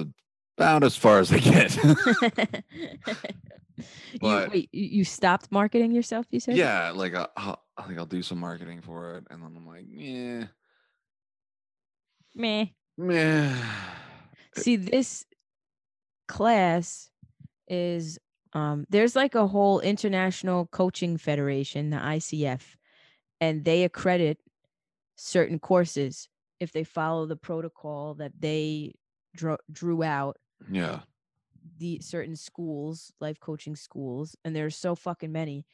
[0.57, 1.75] about as far as I get.
[3.77, 6.55] you, But- wait, you, you stopped marketing yourself, you said?
[6.57, 9.67] yeah, like I- I'll, I think I'll do some marketing for it and then I'm
[9.67, 10.45] like, yeah,
[12.33, 12.65] Meh.
[12.97, 13.53] meh.
[14.57, 15.25] See, this
[16.27, 17.09] class
[17.67, 18.17] is
[18.53, 22.61] um there's like a whole international coaching federation, the ICF,
[23.41, 24.39] and they accredit
[25.17, 26.29] certain courses
[26.61, 28.93] if they follow the protocol that they
[29.35, 30.37] drew, drew out
[30.69, 31.01] Yeah.
[31.77, 35.65] the certain schools, life coaching schools, and there's so fucking many.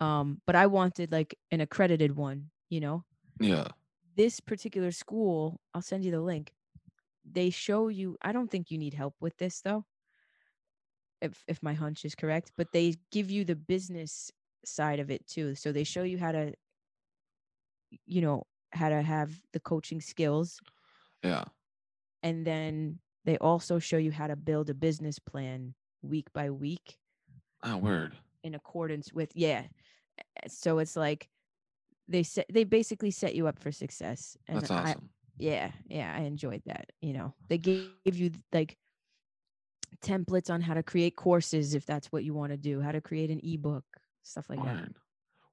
[0.00, 3.04] Um, but I wanted like an accredited one, you know.
[3.40, 3.68] Yeah.
[4.16, 6.52] This particular school, I'll send you the link.
[7.24, 8.18] They show you.
[8.22, 9.86] I don't think you need help with this though.
[11.20, 14.30] If if my hunch is correct, but they give you the business
[14.64, 15.54] side of it too.
[15.54, 16.54] So they show you how to,
[18.06, 20.60] you know, how to have the coaching skills
[21.22, 21.44] Yeah.
[22.22, 26.96] and then they also show you how to build a business plan week by week
[27.62, 28.16] Oh, word.
[28.42, 29.64] in accordance with yeah
[30.18, 31.28] Uh, so it's like
[32.08, 35.10] they set they basically set you up for success and That's I, awesome.
[35.38, 38.76] yeah yeah i enjoyed that you know they gave you like
[40.02, 43.00] templates on how to create courses if that's what you want to do how to
[43.00, 43.84] create an ebook
[44.22, 44.88] stuff like that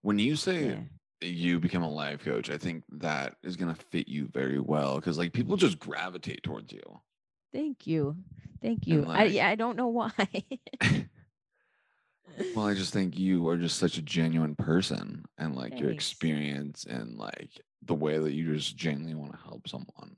[0.01, 0.79] When you say yeah
[1.19, 5.17] you become a life coach, I think that is gonna fit you very well because
[5.17, 7.01] like people just gravitate towards you.
[7.53, 8.15] Thank you
[8.61, 10.11] thank you i yeah i don't know why
[12.55, 16.85] Well, I just think you are just such a genuine person and like your experience
[16.87, 17.49] and like
[17.83, 20.15] the way that you just genuinely want to help someone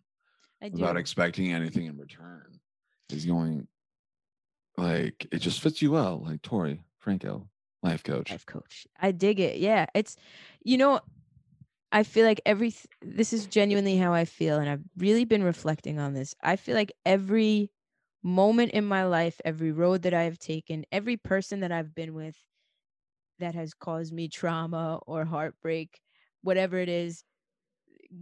[0.62, 2.60] without expecting anything in return
[3.10, 3.68] is going
[4.78, 6.24] like it just fits you well.
[6.26, 7.48] Like Tori Franco,
[7.84, 8.32] life coach.
[8.32, 8.88] life coach.
[9.00, 9.58] I dig it.
[9.58, 10.16] Yeah, it's
[10.64, 11.02] you know,
[11.92, 16.00] I feel like every this is genuinely how I feel and I've really been reflecting
[16.00, 16.36] on this.
[16.44, 17.72] I feel like every
[18.24, 22.36] moment in my life, every road that I've taken, every person that I've been with
[23.40, 26.02] that has caused me trauma or heartbreak,
[26.42, 27.24] whatever it is,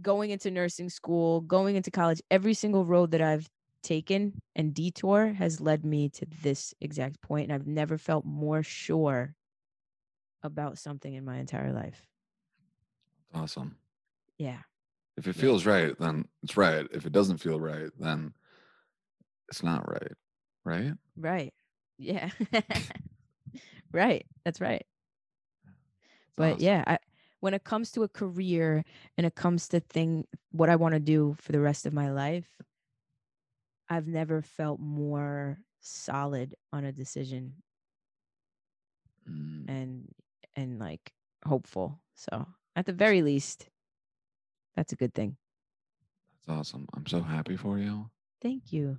[0.02, 3.48] going into nursing school, going into college, every single road that I've
[3.82, 8.62] taken and detour has led me to this exact point and I've never felt more
[8.62, 9.34] sure
[10.42, 12.06] about something in my entire life.
[13.32, 13.78] Awesome.
[14.38, 14.62] Yeah.
[15.16, 15.42] If it Yeah.
[15.42, 16.86] feels right, then it's right.
[16.92, 18.34] If it doesn't feel right, then
[19.48, 20.12] it's not right.
[20.64, 20.92] Right?
[21.16, 21.52] Right.
[21.98, 22.30] Yeah.
[23.92, 24.26] right.
[24.44, 24.86] That's right.
[26.36, 26.58] It's But awesome.
[26.58, 26.98] yeah, I
[27.40, 28.84] when it comes to a career
[29.16, 32.10] and it comes to thing what I want to do for the rest of my
[32.10, 32.60] life,
[33.88, 37.62] I've never felt more solid on a decision
[39.28, 40.12] Mm, and
[40.56, 41.12] and like
[41.44, 42.00] hopeful.
[42.14, 42.46] So
[42.78, 43.66] at the very least,
[44.76, 45.36] that's a good thing.
[46.46, 46.86] that's awesome.
[46.94, 48.08] I'm so happy for you.
[48.40, 48.98] Thank you.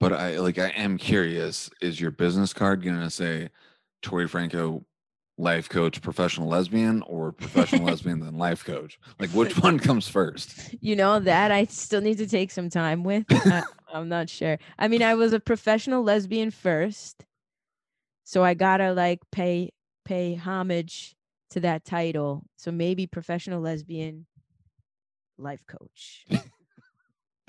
[0.00, 3.50] But I like I am curious, is your business card gonna say
[4.00, 4.86] Tori Franco
[5.36, 8.98] life coach professional lesbian or professional lesbian then life coach?
[9.20, 10.74] Like which one comes first?
[10.80, 13.26] You know that I still need to take some time with.
[13.28, 14.56] I, I'm not sure.
[14.78, 17.26] I mean, I was a professional lesbian first,
[18.24, 19.72] so I gotta like pay
[20.06, 21.16] pay homage
[21.50, 22.44] to that title.
[22.56, 24.26] So maybe professional lesbian
[25.38, 26.26] life coach.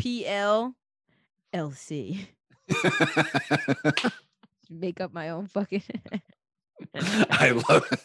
[0.01, 0.73] PLLC.
[4.69, 5.81] Make up my own fucking.
[6.95, 7.99] I love it.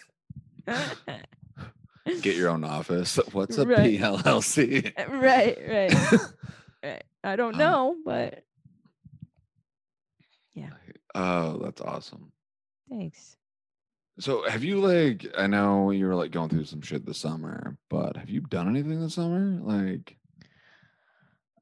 [2.23, 3.17] Get your own office.
[3.33, 3.99] What's a Right.
[4.01, 4.93] PLLC?
[5.09, 5.93] right, right,
[6.83, 7.03] right.
[7.23, 8.45] I don't Um, know, but
[10.55, 10.71] yeah.
[11.15, 12.33] oh, that's awesome.
[12.91, 13.37] Thanks.
[14.19, 17.77] So have you like I know you were like going through some shit this summer,
[17.91, 19.61] but have you done anything this summer?
[19.61, 20.17] Like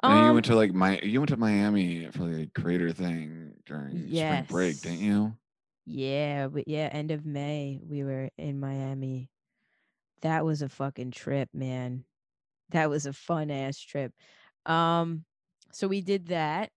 [0.07, 2.93] know you Um, went to like my you went to Miami for like a creator
[2.93, 5.37] thing during spring break, didn't you?
[5.85, 9.31] Yeah, but yeah, end of May we were in Miami.
[10.23, 12.05] That was a fucking trip, man.
[12.71, 14.12] That was a fun ass trip.
[14.67, 15.25] Um,
[15.73, 16.71] so we did that.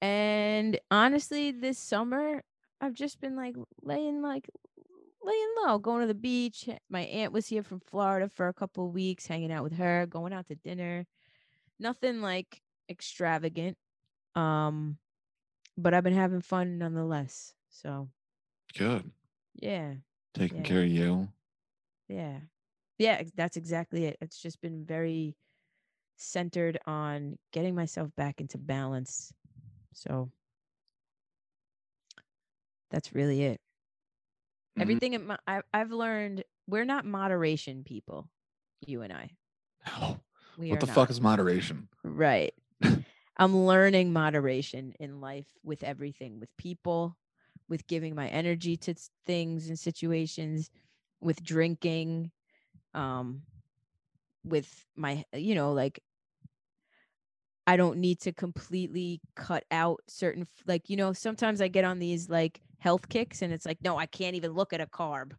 [0.00, 2.42] And honestly, this summer
[2.80, 4.48] I've just been like laying like
[5.24, 6.68] laying low, going to the beach.
[6.90, 10.06] My aunt was here from Florida for a couple of weeks, hanging out with her,
[10.06, 11.06] going out to dinner.
[11.80, 13.78] Nothing like extravagant.
[14.34, 14.98] Um,
[15.76, 17.54] but I've been having fun nonetheless.
[17.70, 18.10] So
[18.74, 19.10] Good.
[19.54, 19.94] yeah,
[20.34, 20.62] Taking Yeah.
[20.62, 21.28] care of you.
[22.08, 22.40] yeah,
[22.98, 23.22] yeah.
[23.34, 24.18] That's exactly it.
[24.20, 25.36] It's just been very
[26.16, 29.32] centered on getting myself back into balance.
[29.94, 30.30] So
[32.90, 33.60] that's really it.
[34.76, 34.82] Mhm.
[34.82, 38.30] Everything in my, I, I've learned we're not moderation people,
[38.86, 39.30] you and I.
[39.86, 40.20] Oh,
[40.56, 40.94] We what the not.
[40.94, 41.88] fuck is moderation?
[42.04, 42.54] Right.
[43.36, 47.16] I'm learning moderation in life with everything, with people,
[47.68, 48.94] with giving my energy to
[49.26, 50.70] things and situations,
[51.20, 52.30] with drinking,
[52.94, 53.44] um,
[54.44, 56.00] with my, you know, like
[57.66, 61.98] I don't need to completely cut out certain, like, you know, sometimes I get on
[61.98, 65.32] these like health kicks and it's like, no, I can't even look at a carb.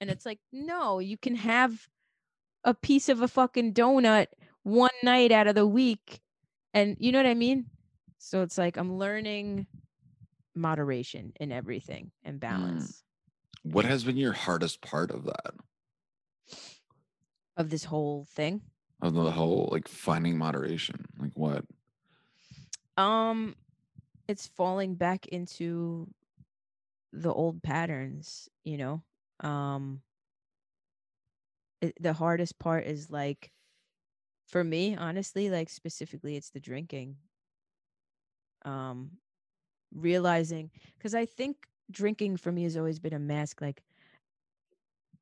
[0.00, 1.86] And it's like, no, you can have
[2.64, 4.26] a piece of a fucking donut
[4.62, 6.20] one night out of the week.
[6.74, 7.66] And you know what I mean?
[8.18, 9.66] So it's like I'm learning
[10.54, 13.02] moderation in everything and balance
[13.62, 15.54] What has been your hardest part of that?
[17.56, 18.62] of this whole thing.
[19.00, 21.04] Of the whole like finding moderation?
[21.18, 21.64] Like what?
[22.96, 23.56] Um
[24.28, 26.08] it's falling back into
[27.12, 29.02] the old patterns, you know.
[29.40, 30.02] Um
[31.80, 33.52] it, the hardest part is like
[34.46, 37.16] for me, honestly, like specifically it's the drinking.
[38.64, 39.18] Um
[39.94, 40.70] realizing
[41.00, 43.82] cuz I think drinking for me has always been a mask like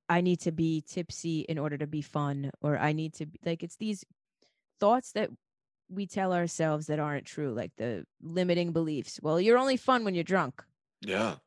[0.09, 3.39] I need to be tipsy in order to be fun or I need to be
[3.45, 4.05] like it's these
[4.81, 5.31] thoughts that
[5.89, 9.21] we tell ourselves that aren't true like the limiting beliefs.
[9.23, 10.63] Well, you're only fun when you're drunk.
[11.01, 11.39] Yeah.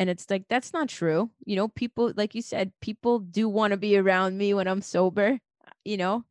[0.00, 1.30] And it's like that's not true.
[1.44, 4.80] You know, people like you said, people do want to be around me when I'm
[4.80, 5.38] sober,
[5.84, 6.24] you know?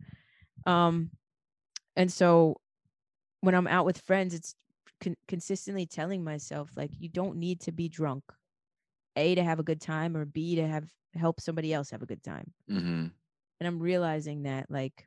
[0.65, 1.11] Um
[1.95, 2.55] and so
[3.41, 4.55] when I'm out with friends, it's
[4.99, 8.23] con- consistently telling myself like you don't need to be drunk.
[9.15, 12.07] A to have a good time or B to have help somebody else have a
[12.07, 12.51] good time.
[12.71, 13.05] Mm-hmm.
[13.59, 15.05] And I'm realizing that like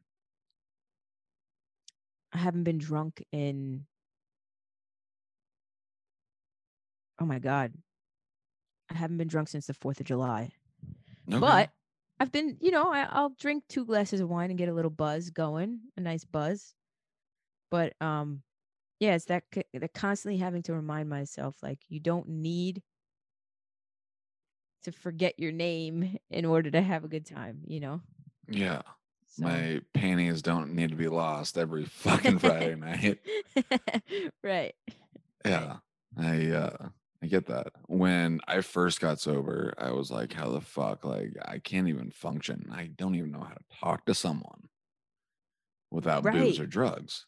[2.33, 3.87] I haven't been drunk in
[7.19, 7.73] oh my god.
[8.95, 10.51] I haven't been drunk since the 4th of July.
[11.29, 11.39] Okay.
[11.39, 11.71] But
[12.21, 14.91] I've been, you know, I, I'll drink two glasses of wine and get a little
[14.91, 16.75] buzz going, a nice buzz.
[17.71, 18.43] But um,
[19.01, 22.83] yeah, it's that that constantly having to remind myself like you don't need
[24.85, 28.01] to forget your name in order to have a good time, you know.
[28.49, 28.83] yeah.
[29.29, 29.45] So.
[29.45, 33.19] My panties don't need to be lost every fucking Friday night.
[34.45, 34.75] right.
[35.43, 35.77] Yeah.
[36.19, 36.89] I uh
[37.23, 37.69] I get that.
[37.87, 41.05] When I first got sober, I was like, how the fuck?
[41.05, 42.69] Like I can't even function.
[42.73, 44.69] I don't even know how to talk to someone
[45.91, 47.27] without booze or drugs.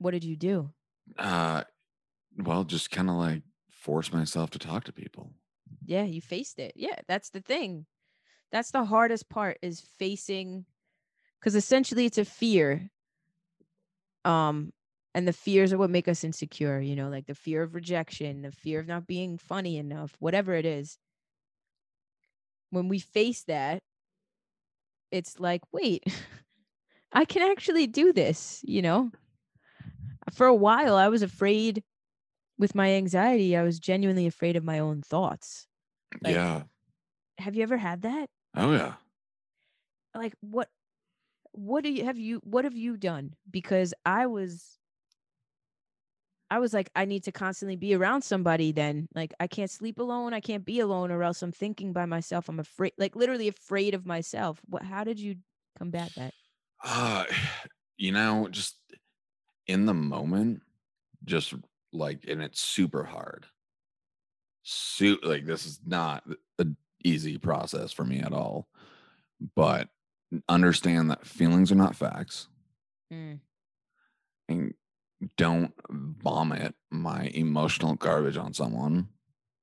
[0.00, 0.70] What did you do?
[1.16, 1.64] Uh
[2.38, 5.30] well, just kind of like force myself to talk to people.
[5.86, 6.72] Yeah, you faced it.
[6.76, 7.86] Yeah, that's the thing.
[8.50, 10.66] That's the hardest part is facing
[11.40, 12.90] cuz essentially it's a fear.
[14.24, 14.72] Um
[15.14, 18.42] and the fears are what make us insecure, you know, like the fear of rejection,
[18.42, 20.98] the fear of not being funny enough, whatever it is.
[22.70, 23.82] When we face that,
[25.10, 26.04] it's like, wait,
[27.12, 29.10] I can actually do this, you know?
[30.32, 31.82] For a while I was afraid
[32.58, 35.66] with my anxiety, I was genuinely afraid of my own thoughts.
[36.22, 36.62] Like- yeah.
[37.38, 38.30] Have you ever had that?
[38.56, 38.94] Oh yeah.
[40.14, 40.68] like what
[41.52, 44.78] what do you have you what have you done because i was
[46.50, 49.98] i was like i need to constantly be around somebody then like i can't sleep
[49.98, 53.48] alone i can't be alone or else i'm thinking by myself i'm afraid like literally
[53.48, 55.36] afraid of myself what how did you
[55.78, 56.32] combat that
[56.84, 57.24] Uh
[57.96, 58.76] you know, just
[59.66, 60.62] in the moment,
[61.24, 61.54] just
[61.92, 63.46] like and it's super hard.
[64.62, 66.24] Su- like this is not
[66.58, 68.68] an easy process for me at all.
[69.54, 69.88] But
[70.48, 72.48] understand that feelings are not facts.
[73.12, 73.40] Mm,
[74.48, 74.74] and
[75.36, 79.08] don't vomit my emotional garbage on someone.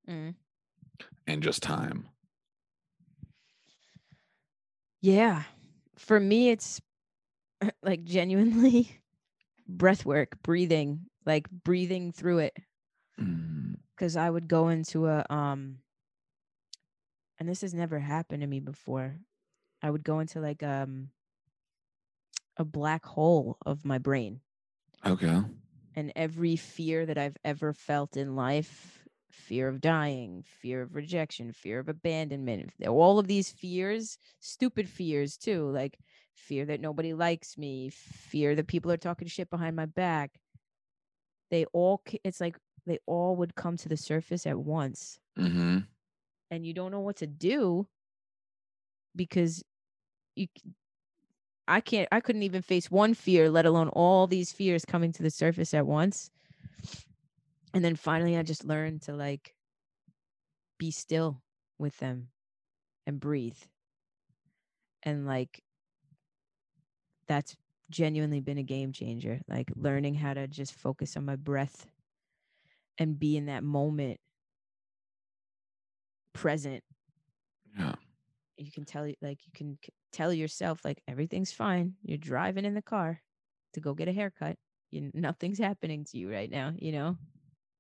[0.10, 0.36] mm,
[1.28, 2.08] and just time.
[5.02, 5.44] Yeah.
[5.98, 6.82] For me, it's
[7.84, 9.00] like genuinely
[9.68, 12.58] breath work, breathing, like breathing through it.
[13.20, 15.80] Mm, Cause I would go into a, um,
[17.40, 19.20] and this has never happened to me before.
[19.82, 21.10] I would go into like, um,
[22.58, 24.42] a black hole of my brain
[25.06, 25.42] okay.
[25.96, 31.52] and every fear that I've ever felt in life fear of dying, fear of rejection,
[31.52, 35.98] fear of abandonment, all of these fears, stupid fears too, like
[36.36, 40.32] fear that nobody likes me, fear that people are talking shit behind my back.
[41.50, 45.20] They all, it's like they all would come to the surface at once.
[45.38, 45.80] Mm-hmm.
[46.50, 47.88] And you don't know what to do
[49.16, 49.64] because
[50.36, 50.48] you,
[51.68, 55.24] I can't, I couldn't even face one fear, let alone all these fears coming to
[55.24, 56.32] the surface at once.
[57.74, 59.56] And then finally, I just learned to like
[60.78, 61.42] be still
[61.78, 62.30] with them
[63.06, 63.58] and breathe.
[65.04, 65.64] And like,
[67.28, 67.56] that's
[67.90, 69.42] genuinely been a game changer.
[69.48, 71.88] Like, learning how to just focus on my breath
[72.98, 74.20] and be in that moment
[76.34, 76.84] present.
[77.78, 77.96] Yeah.
[78.66, 79.78] You can tell, like, you can
[80.12, 81.96] tell yourself, like, everything's fine.
[82.04, 83.22] You're driving in the car
[83.74, 84.58] to go get a haircut.
[84.92, 87.18] You, nothing's happening to you right now, you know?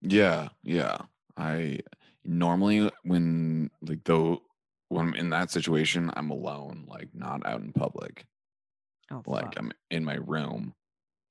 [0.01, 0.49] Yeah.
[0.63, 0.97] Yeah.
[1.37, 1.79] I
[2.23, 4.41] normally when like though
[4.89, 8.25] when I'm in that situation, I'm alone, like not out in public.
[9.11, 9.55] Oh, Like fuck.
[9.57, 10.75] I'm in my room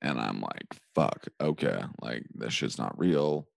[0.02, 3.48] and I'm like, fuck, okay, like this shit's not real.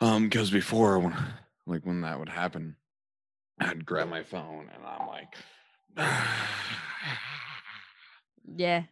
[0.00, 1.16] Um, because before when
[1.66, 2.76] like when that would happen,
[3.60, 5.34] I'd grab my phone and I'm like
[8.56, 8.82] yeah.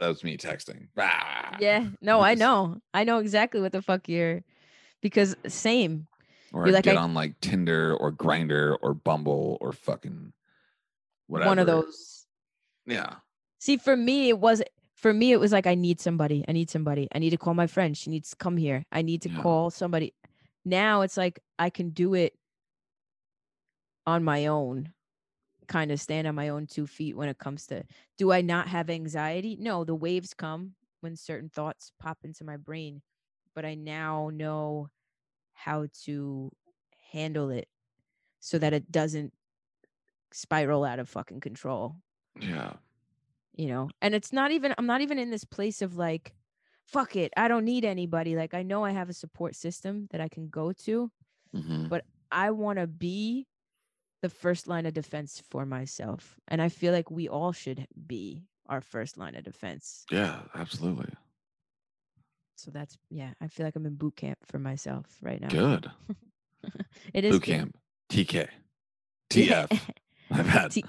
[0.00, 0.88] that was me texting.
[1.60, 1.86] Yeah.
[2.00, 2.80] No, I know.
[2.94, 4.42] I know exactly what the fuck you're
[5.02, 6.06] because same.
[6.52, 10.32] Or You're I'd like, get I- on like Tinder or Grindr or Bumble or fucking
[11.26, 11.48] whatever.
[11.50, 12.26] One of those.
[12.86, 13.16] Yeah.
[13.58, 14.62] See, for me, it was
[14.94, 16.44] for me, it was like I need somebody.
[16.48, 17.06] I need somebody.
[17.14, 17.96] I need to call my friend.
[17.96, 18.86] She needs to come here.
[18.90, 19.42] I need to Yeah.
[19.42, 20.14] call somebody.
[20.64, 22.34] Now it's like I can do it
[24.08, 24.92] on my own,
[25.68, 27.84] kind of stand on my own two feet when it comes to
[28.16, 29.56] do I not have anxiety?
[29.60, 33.02] No, the waves come when certain thoughts pop into my brain,
[33.54, 34.88] but I now know
[35.52, 36.50] how to
[37.12, 37.68] handle it
[38.40, 39.32] so that it doesn't
[40.32, 41.96] spiral out of fucking control
[42.40, 42.74] Yeah.
[43.56, 46.34] you know and it's not even i'm not even in this place of like
[46.84, 50.20] fuck it i don't need anybody like i know i have a support system that
[50.20, 51.10] i can go to
[51.52, 53.46] hmm But- i want to be
[54.22, 58.42] the first line of defense for myself and i feel like we all should be
[58.68, 61.10] our first line of defense Yeah, absolutely.
[62.56, 65.90] so that's yeah i feel like i'm in boot camp for myself right now Good.
[67.14, 67.52] it is Boot good.
[67.54, 67.76] camp.
[68.10, 68.48] TK.
[69.30, 69.80] TF.
[70.30, 70.70] My bad.
[70.72, 70.84] T-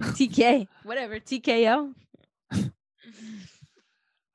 [0.00, 1.94] tk whatever tko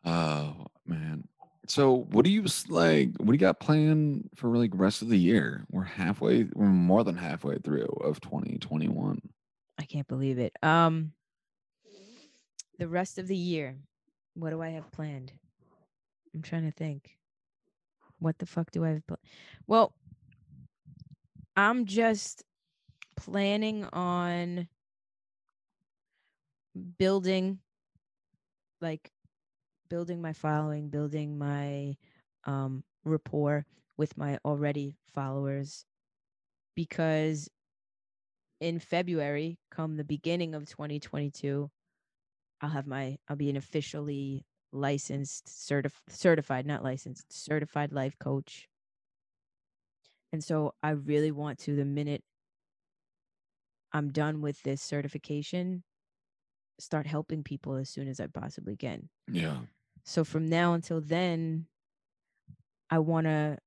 [0.06, 1.28] Oh man.
[1.70, 3.11] So what do you like?
[3.17, 5.65] What do you got planned for like rest of the year?
[5.70, 6.45] We're halfway.
[6.55, 9.22] We're more than halfway through of 2021.
[9.78, 10.51] I can't believe it.
[10.63, 11.13] Um,
[12.80, 13.78] the rest of the year,
[14.34, 15.32] what do I have planned?
[16.34, 17.17] I'm trying to think.
[18.17, 19.07] What the fuck do I have?
[19.07, 19.20] Pl-
[19.67, 19.93] well,
[21.55, 22.43] I'm just
[23.15, 24.67] planning on
[26.97, 27.59] building,
[28.82, 29.11] like,
[29.89, 31.95] building my following, building my
[32.45, 33.65] um rapport
[33.97, 35.85] with my already followers,
[36.75, 37.49] because
[38.59, 41.69] in February, come the beginning of 2022,
[42.61, 48.69] I'll have my I'll be an officially licensed certif- certified not licensed certified life coach.
[50.31, 52.23] And so I really want to the minute
[53.91, 55.83] I'm done with this certification
[56.79, 59.09] start helping people as soon as I possibly can.
[59.31, 59.61] Yeah.
[60.10, 61.68] So from now until then,
[62.89, 63.60] I want to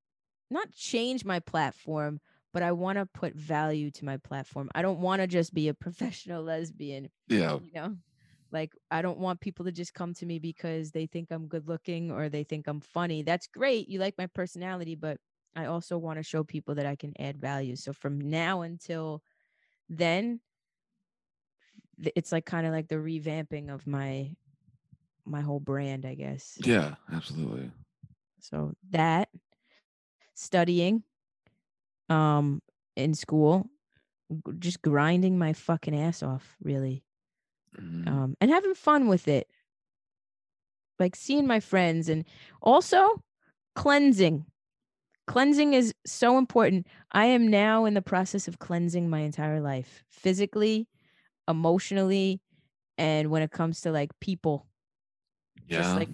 [0.51, 2.20] not change my platform,
[2.53, 4.70] but I want to put value to my platform.
[4.74, 7.61] I don't want to just be a professional lesbian, Yeah.
[7.61, 7.97] you know?
[8.53, 11.68] Like I don't want people to just come to me because they think I'm good
[11.68, 13.22] looking or they think I'm funny.
[13.22, 13.88] That's great.
[13.88, 15.18] You like my personality, but
[15.57, 17.76] I also want to show people that I can add value.
[17.76, 19.22] So from now until
[19.88, 20.40] then,
[22.16, 24.34] it's like kind of like the revamping of my
[25.24, 26.58] my whole brand, I guess.
[26.58, 26.94] Yeah.
[27.12, 27.70] Absolutely.
[28.40, 29.28] So that
[30.34, 31.02] studying
[32.08, 32.60] um
[32.96, 33.70] in school
[34.58, 37.04] just grinding my fucking ass off really
[37.78, 38.08] Mhm.
[38.08, 39.48] um and having fun with it
[40.98, 42.24] like seeing my friends and
[42.60, 43.22] also
[43.74, 44.44] cleansing
[45.28, 46.86] cleansing is so important.
[47.12, 50.88] I am now in the process of cleansing my entire life, physically,
[51.48, 52.40] emotionally,
[52.98, 54.66] and when it comes to like people,
[55.78, 56.08] just like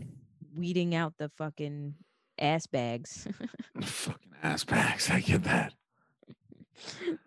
[0.55, 1.95] weeding out the fucking
[2.39, 3.27] ass bags.
[3.81, 5.11] Fucking ass bags.
[5.11, 5.73] I get that.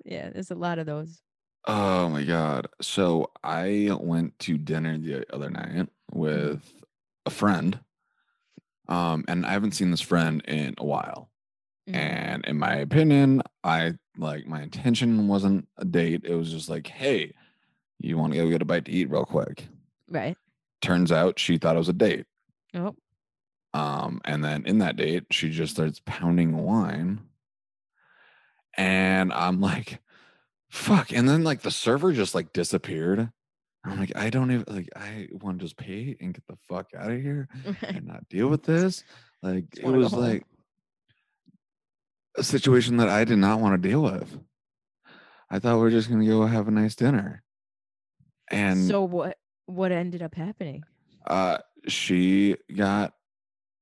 [0.05, 1.21] yeah, there's a lot of those.
[1.67, 2.67] Oh my god.
[2.81, 6.61] So I went to dinner the other night with
[7.25, 7.79] a friend.
[8.87, 11.29] Um, and I haven't seen this friend in a while.
[11.89, 11.95] Mhm.
[11.95, 16.21] And in my opinion, I like my intention wasn't a date.
[16.25, 17.33] It was just like, hey,
[17.99, 19.67] you want to go get a bite to eat real quick.
[20.09, 20.35] Right.
[20.81, 22.25] Turns out she thought it was a date.
[22.73, 22.95] Oh,
[23.73, 27.21] Um, and then in that date, she just starts pounding wine.
[28.77, 29.99] And I'm like,
[30.69, 31.11] fuck.
[31.11, 33.29] And then like the server just like disappeared.
[33.83, 36.87] I'm like, I don't even like I want to just pay and get the fuck
[36.97, 37.47] out of here
[37.81, 39.03] and not deal with this.
[39.41, 40.45] Like it was like
[42.37, 44.37] a situation that I did not want to deal with.
[45.49, 47.43] I thought we are just gonna go have a nice dinner.
[48.49, 49.37] And so what?
[49.75, 50.83] What ended up happening?
[51.27, 51.57] uh
[51.87, 53.13] she got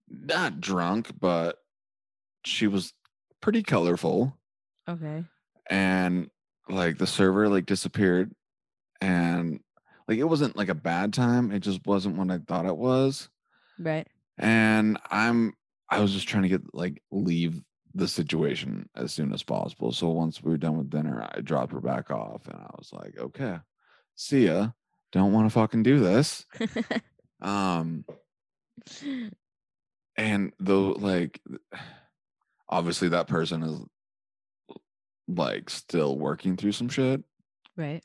[0.09, 1.57] not drunk, but
[2.45, 2.93] she was
[3.41, 4.37] pretty colorful.
[4.87, 5.23] Okay.
[5.69, 6.29] And
[6.67, 8.31] like the server like disappeared
[9.01, 9.59] and
[10.07, 11.51] like it wasn't like a bad time.
[11.51, 13.29] It just wasn't what I thought it was.
[13.79, 14.07] Right.
[14.37, 15.53] and i'm
[15.89, 17.61] i was just trying to get like leave
[17.95, 21.71] the situation as soon as possible so once we were done with dinner i dropped
[21.71, 23.57] her back off and i was like okay
[24.15, 24.71] see ya
[25.11, 26.45] don't want to fucking do this
[27.41, 28.03] um
[30.17, 31.41] and though like
[32.67, 33.79] obviously that person is
[35.27, 37.23] like still working through some shit
[37.77, 38.03] right.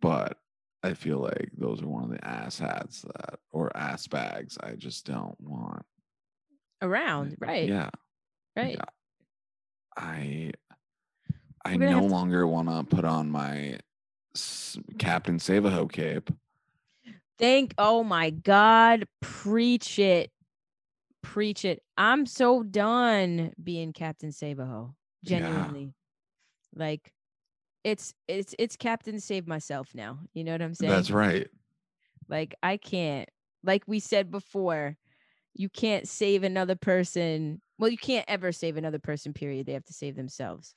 [0.00, 0.38] but
[0.82, 4.72] i feel like those are one of the ass hats that or ass bags i
[4.72, 5.84] just don't want
[6.80, 7.36] Around.
[7.40, 7.68] Right.
[7.68, 7.90] yeah
[8.56, 8.76] Right.
[8.76, 8.84] Yeah.
[9.96, 10.52] I
[11.64, 13.78] I no have to- longer want to put on my
[14.98, 16.30] Captain Save-a-Ho cape.
[17.38, 20.30] Thank oh my god, preach it.
[21.22, 21.82] Preach it.
[21.96, 24.94] I'm so done being Captain Save-a-Ho.
[25.22, 25.38] Yeah.
[25.38, 25.94] Genuinely.
[26.74, 27.12] Like
[27.84, 30.18] it's it's it's Captain Save Myself now.
[30.34, 30.92] You know what I'm saying?
[30.92, 31.48] That's right.
[32.28, 33.28] Like I can't
[33.64, 34.96] like we said before,
[35.54, 37.60] you can't save another person.
[37.78, 39.66] Well, you can't ever save another person, period.
[39.66, 40.74] They have to save themselves.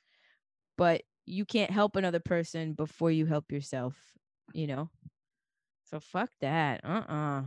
[0.78, 3.96] But you can't help another person before you help yourself,
[4.54, 4.90] you know?
[5.84, 6.82] So fuck that.
[6.84, 7.44] Uh-uh.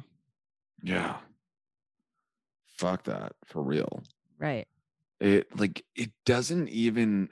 [0.82, 1.16] Yeah.
[2.76, 4.02] Fuck that for real.
[4.38, 4.66] Right.
[5.20, 7.30] It like it doesn't even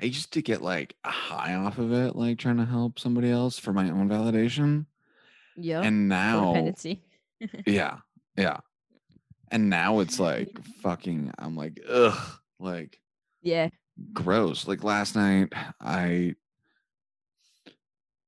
[0.00, 3.30] I used to get like a high off of it, like trying to help somebody
[3.30, 4.86] else for my own validation.
[5.56, 5.82] Yeah.
[5.82, 7.00] And now Codependency.
[7.66, 7.98] yeah,
[8.36, 8.58] yeah.
[9.50, 10.48] And now it's like
[10.82, 12.98] fucking I'm like, ugh, like
[13.42, 13.68] Yeah.
[14.12, 14.66] Gross.
[14.66, 16.34] Like last night, I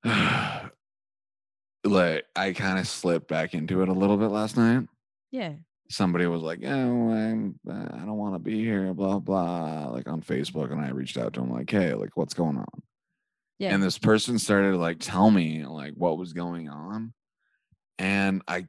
[1.84, 4.86] like I kind of slipped back into it a little bit last night.
[5.30, 5.54] Yeah.
[5.90, 6.68] Somebody was like, "Oh,
[7.10, 10.90] I'm, uh, I don't want to be here," blah blah, like on Facebook, and I
[10.90, 12.82] reached out to him like, "Hey, like, what's going on?"
[13.58, 13.74] Yeah.
[13.74, 17.12] And this person started to like tell me like what was going on,
[17.98, 18.66] and I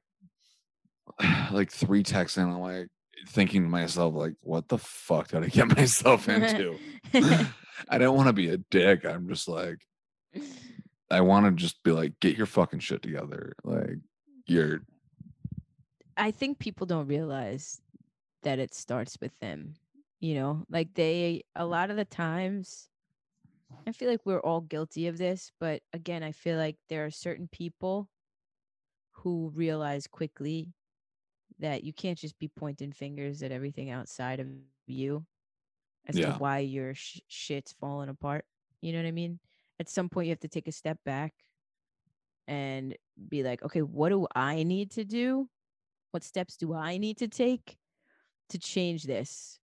[1.52, 2.88] like three texts in, I'm like
[3.28, 6.78] thinking to myself like, "What the fuck did I get myself into?"
[7.89, 9.05] I don't want to be a dick.
[9.05, 9.86] I'm just like,
[11.09, 13.53] I want to just be like, get your fucking shit together.
[13.63, 13.97] Like,
[14.47, 14.82] you're,
[16.18, 17.82] I think people don't realize
[18.43, 19.76] that it starts with them.
[20.20, 22.89] You know, like they, a lot of the times,
[23.86, 25.51] I feel like we're all guilty of this.
[25.59, 28.09] But again, I feel like there are certain people
[29.11, 30.74] who realize quickly
[31.60, 34.47] that you can't just be pointing fingers at everything outside of
[34.88, 35.26] you
[36.08, 36.34] as Yeah.
[36.34, 38.45] to why your sh- shit's falling apart.
[38.82, 39.39] You know what I mean?
[39.80, 41.34] At some point, you have to take a step back
[42.47, 42.95] and
[43.30, 45.49] be like, okay, what do I need to do?
[46.12, 47.78] What steps do I need to take
[48.49, 49.60] to change this?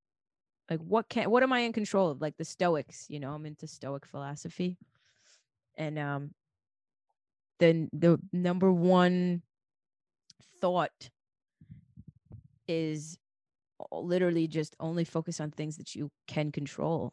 [0.69, 2.21] Like, what can, what am I in control of?
[2.21, 4.79] Like the Stoics, you know, I'm into Stoic philosophy.
[5.77, 6.35] And, um,
[7.59, 9.43] then the number one
[10.61, 11.11] thought
[12.69, 13.19] is
[13.91, 17.13] literally just only focus on things that you can control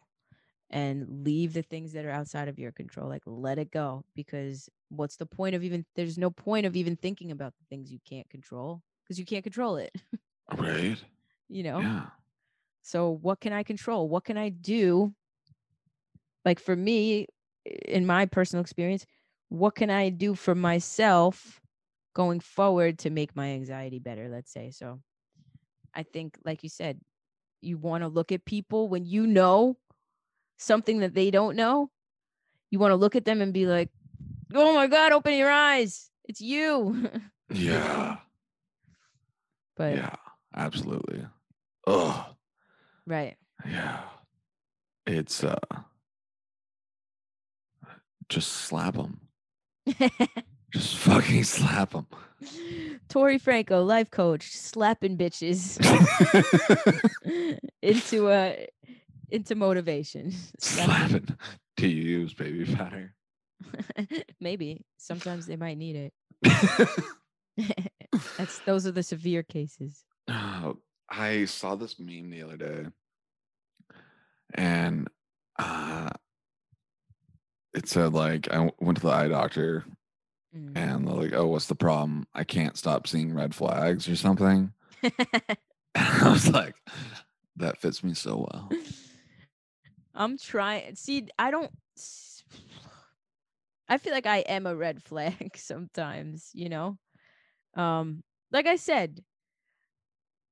[0.72, 4.70] and leave the things that are outside of your control like let it go because
[4.90, 8.00] what's the point of even there's no point of even thinking about the things you
[8.08, 9.92] can't control because you can't control it.
[10.56, 10.98] Right?
[11.50, 11.82] you know?
[11.82, 12.06] Yeah.
[12.84, 14.08] so what can i control?
[14.08, 15.14] What can i do?
[16.46, 17.28] Like for me
[17.86, 19.06] in my personal experience
[19.50, 21.60] what can i do for myself
[22.16, 24.70] going forward to make my anxiety better let's say?
[24.70, 25.00] So
[25.94, 27.00] i think like you said
[27.62, 29.78] you want to look at people when you know
[30.60, 31.90] something that they don't know.
[32.70, 33.90] You want to look at them and be like,
[34.54, 36.10] "Oh my god, open your eyes.
[36.26, 37.10] It's you."
[37.52, 38.18] Yeah.
[39.76, 40.16] but yeah.
[40.56, 41.26] Absolutely.
[41.88, 42.36] Oh.
[43.08, 43.38] right.
[43.66, 44.02] Yeah.
[45.08, 45.58] It's uh
[48.30, 49.22] just slap them.
[50.72, 52.08] Just fucking slap them.
[53.10, 55.80] Tori Franco, life coach, slapping bitches
[57.82, 58.54] into uh
[59.32, 60.32] into motivation.
[60.60, 61.10] Slapping.
[61.10, 61.38] Slapping.
[61.78, 63.14] Do you use baby powder?
[64.40, 66.14] Maybe sometimes they might need it.
[68.38, 70.04] That's those are the severe cases.
[70.28, 70.78] Oh,
[71.10, 72.86] I saw this meme the other day,
[74.54, 75.08] and
[75.58, 76.10] uh,
[77.74, 79.86] it said like I went to the eye doctor,
[80.56, 80.76] Mm.
[80.76, 82.26] and they're like, "Oh, what's the problem?
[82.34, 84.74] I can't stop seeing red flags or something."
[85.96, 86.76] I was like,
[87.58, 88.70] "That fits me so well."
[90.16, 90.96] I'm trying.
[90.96, 91.72] See, I don't.
[93.92, 96.50] I feel like I am a red flag sometimes.
[96.54, 96.98] You know,
[97.76, 99.24] um, like I said,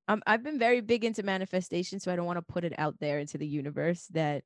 [0.07, 2.99] I'm, I've been very big into manifestation, so I don't want to put it out
[2.99, 4.43] there into the universe that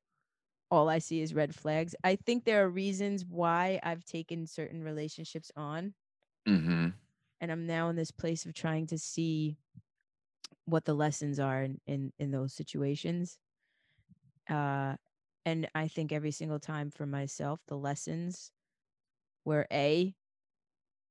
[0.72, 1.94] all I see is red flags.
[2.04, 5.94] I think there are reasons why I've taken certain relationships on,
[6.48, 6.88] Mm-hmm.
[7.40, 9.58] and I'm now in this place of trying to see
[10.64, 13.38] what the lessons are in in, in those situations.
[14.48, 14.96] Uh,
[15.44, 18.52] and I think every single time for myself, the lessons
[19.44, 20.14] were a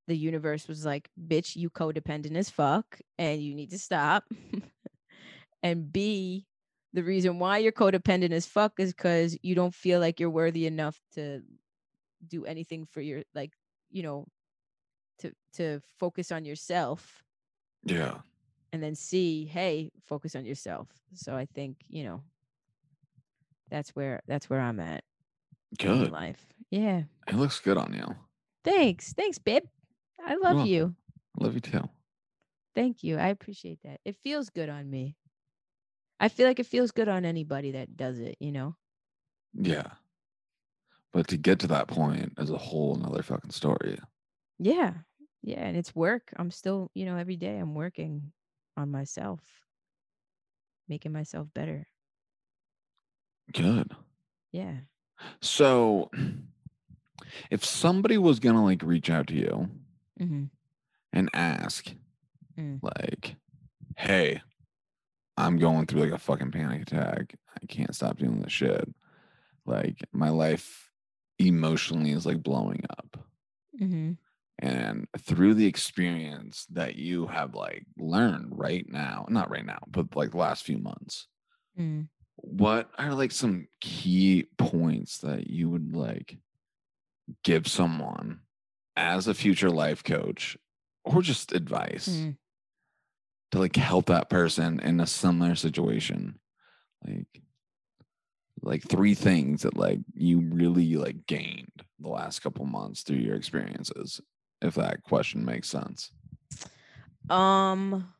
[0.07, 4.25] the universe was like, "Bitch, you codependent as fuck, and you need to stop."
[5.63, 6.47] and B,
[6.93, 10.65] the reason why you're codependent as fuck is because you don't feel like you're worthy
[10.67, 11.41] enough to
[12.27, 13.51] do anything for your like,
[13.89, 14.25] you know,
[15.19, 17.23] to to focus on yourself
[17.83, 18.19] Yeah.
[18.73, 20.87] and then see hey, focus on yourself.
[21.13, 22.23] So I think, you know,
[23.69, 25.03] that's where that's where I'm at
[25.79, 26.11] in Good.
[26.11, 26.45] life.
[26.69, 27.03] Yeah.
[27.27, 28.15] It looks good on you.
[28.63, 29.13] Thanks.
[29.13, 29.63] Thanks, babe.
[30.23, 30.93] I love you.
[31.39, 31.89] Love you too.
[32.75, 33.17] Thank you.
[33.17, 33.99] I appreciate that.
[34.05, 35.15] It feels good on me.
[36.21, 38.77] I feel like it feels good on anybody that does it, you know?
[39.53, 39.91] Yeah.
[41.13, 43.97] But to get to that point is a whole another fucking story.
[44.59, 44.99] Yeah.
[45.41, 45.59] Yeah.
[45.59, 46.33] And it's work.
[46.37, 48.33] I'm still, you know, every day I'm working
[48.77, 49.41] on myself,
[50.87, 51.87] making myself better.
[53.53, 53.91] Good.
[54.51, 54.81] Yeah.
[55.41, 56.09] So
[57.49, 59.69] if somebody was gonna like reach out to you
[60.19, 60.45] hmm
[61.13, 61.93] and ask,
[62.57, 62.81] Mm.
[62.81, 63.35] like,
[63.97, 64.41] hey,
[65.41, 67.35] I'm going through like a fucking panic attack.
[67.61, 68.87] I can't stop doing this shit.
[69.65, 70.91] Like my life
[71.39, 73.17] emotionally is like blowing up.
[73.77, 74.11] hmm
[74.59, 80.15] And through the experience that you have like learned right now, not right now, but
[80.15, 81.27] like the last few months,
[81.79, 82.09] Mm.
[82.35, 86.37] what are like some key points that you would like
[87.43, 88.41] give someone
[88.97, 90.57] as a future life coach
[91.05, 92.37] or just advice Mm.
[93.51, 96.39] To like help that person in a similar situation.
[97.05, 97.41] Like
[98.63, 103.35] like three things that like you really like gained the last couple months through your
[103.35, 104.21] experiences
[104.61, 106.11] if that question makes sense.
[107.29, 108.13] Um,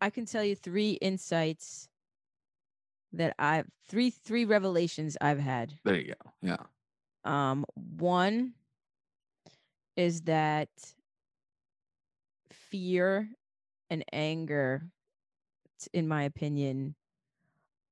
[0.00, 1.88] I can tell you three insights
[3.12, 5.72] that I've three three revelations I've had.
[5.84, 6.32] there you go.
[6.42, 6.56] Yeah.
[7.24, 8.54] Um, one
[9.96, 10.68] is that
[12.52, 13.28] fear
[13.90, 14.90] and anger,
[15.92, 16.94] in my opinion,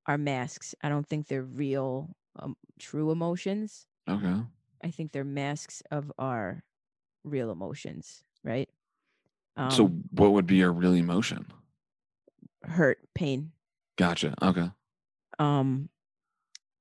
[0.07, 0.75] are masks.
[0.83, 3.87] I don't think they're real, um, true emotions.
[4.09, 4.43] okay
[4.83, 6.65] I think they're masks of our
[7.25, 8.71] real emotions, right?
[9.57, 11.47] Um, so what would be your real emotion
[12.65, 13.53] hurt, pain.
[13.97, 14.71] gotcha okay
[15.39, 15.89] um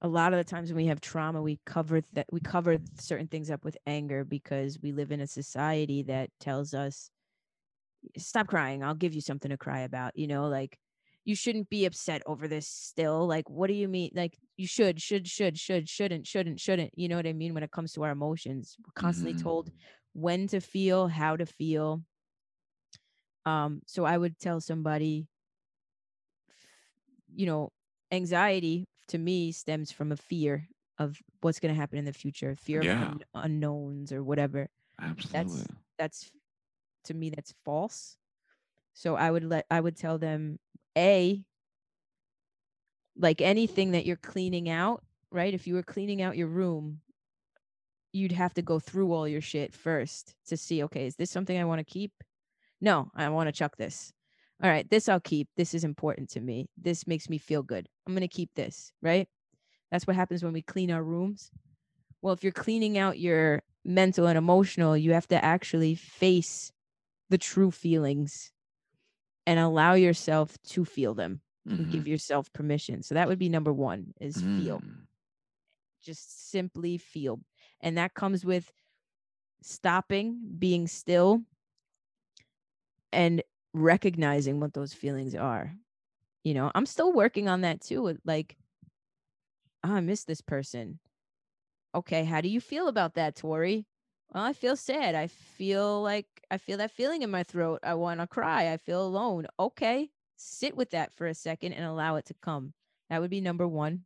[0.01, 3.27] a lot of the times when we have trauma we cover that we cover certain
[3.27, 7.11] things up with anger because we live in a society that tells us
[8.17, 10.77] stop crying i'll give you something to cry about you know like
[11.25, 15.01] you shouldn't be upset over this still like what do you mean like you should
[15.01, 18.03] should should should shouldn't shouldn't shouldn't you know what i mean when it comes to
[18.03, 19.41] our emotions we're constantly Mhm.
[19.41, 19.71] told
[20.13, 22.03] when to feel how to feel
[23.45, 25.27] um so i would tell somebody
[27.33, 27.69] you know
[28.11, 32.55] anxiety to me stems from a fear of what's going to happen in the future
[32.55, 32.93] fear Yeah.
[32.93, 35.65] of un- unknowns or whatever absolutely
[35.97, 36.31] that's
[37.05, 38.17] to me that's false
[38.93, 40.59] so i would let i would tell them
[40.97, 41.43] a
[43.17, 46.99] like anything that you're cleaning out right if you were cleaning out your room
[48.11, 51.57] you'd have to go through all your shit first to see okay is this something
[51.57, 52.11] i want to keep
[52.81, 54.13] no i want to chuck this
[54.63, 55.49] all right, this I'll keep.
[55.57, 56.69] This is important to me.
[56.77, 57.89] This makes me feel good.
[58.07, 59.27] I'm going to keep this, right?
[59.91, 61.51] That's what happens when we clean our rooms.
[62.21, 66.71] Well, if you're cleaning out your mental and emotional, you have to actually face
[67.29, 68.51] the true feelings
[69.47, 71.41] and allow yourself to feel them
[71.77, 71.89] and Mhm.
[71.89, 73.03] give yourself permission.
[73.03, 74.85] So that would be number 1 is feel.
[74.85, 75.07] Mm.
[76.03, 77.39] Just simply feel.
[77.81, 78.71] And that comes with
[79.61, 81.43] stopping, being still
[83.11, 83.41] and
[83.73, 85.73] recognizing what those feelings are.
[86.43, 88.17] You know, I'm still working on that too.
[88.25, 88.57] Like,
[89.83, 90.99] "Oh, I miss this person.
[91.95, 93.87] Okay, how do you feel about that, Tori?
[94.33, 95.15] Well, I feel sad.
[95.15, 97.79] I feel like I feel that feeling in my throat.
[97.83, 98.71] I want to cry.
[98.71, 99.47] I feel alone.
[99.59, 102.73] Okay, sit with that for a second and allow it to come.
[103.09, 104.05] That would be number one.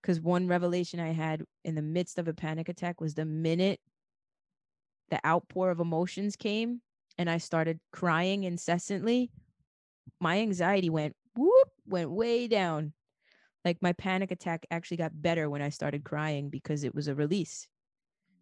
[0.00, 3.80] Because one revelation I had in the midst of a panic attack was the minute
[5.10, 6.82] the outpour of emotions came
[7.16, 9.30] and I started crying incessantly,
[10.20, 12.92] my anxiety went whoop, went way down.
[13.64, 17.14] Like my panic attack actually got better when I started crying because it was a
[17.14, 17.66] release.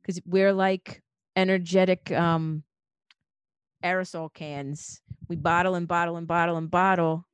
[0.07, 1.03] Because we're like
[1.35, 2.63] energetic um
[3.85, 5.01] aerosol cans.
[5.29, 7.27] We bottle and bottle and bottle and bottle.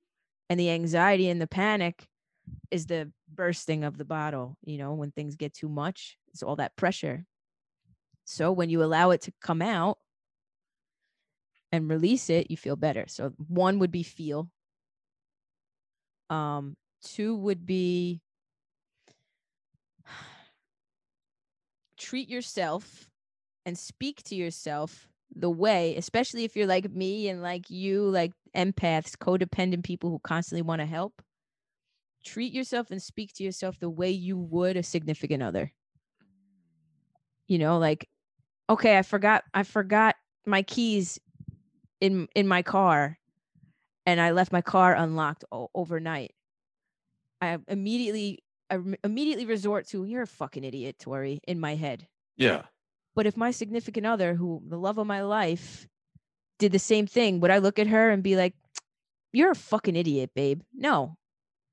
[0.49, 2.07] And the anxiety and the panic
[2.70, 6.18] is the bursting of the bottle, you know, when things get too much.
[6.33, 7.27] It's all that pressure.
[8.25, 9.99] So when you allow it to come out
[11.70, 13.07] and release it, you feel better.
[13.09, 14.51] So one would be feel.
[16.29, 18.20] Um, two would be
[22.03, 23.09] treat yourself
[23.64, 28.32] and speak to yourself the way, especially if you're like me and like you, like
[28.57, 31.22] empaths, codependent people who constantly want to help.
[32.24, 35.72] Treat yourself and speak to yourself the way you would a significant other.
[37.46, 38.09] You know, like,
[38.68, 41.20] okay, I forgot, I forgot my keys
[42.00, 43.18] in in my car,
[44.07, 46.34] and I left my car unlocked overnight.
[47.40, 52.07] I immediately, I immediately resort to, "You're a fucking idiot, Tori," in my head.
[52.37, 52.63] Yeah.
[53.15, 55.87] But if my significant other, who the love of my life,
[56.59, 58.55] did the same thing, would I look at her and be like,
[59.33, 60.63] "You're a fucking idiot, babe"?
[60.73, 61.17] No,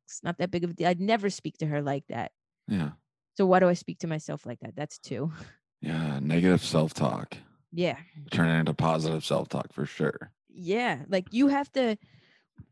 [0.06, 0.88] it's not that big of a deal.
[0.88, 2.32] I'd never speak to her like that.
[2.68, 2.92] Yeah.
[3.38, 4.76] So why do I speak to myself like that?
[4.76, 5.32] That's two.
[5.82, 6.20] Yeah.
[6.22, 7.38] Negative self talk.
[7.72, 7.96] Yeah,
[8.32, 10.34] Turn it into positive self talk for sure.
[10.50, 11.06] yeah.
[11.08, 11.96] Like you have to,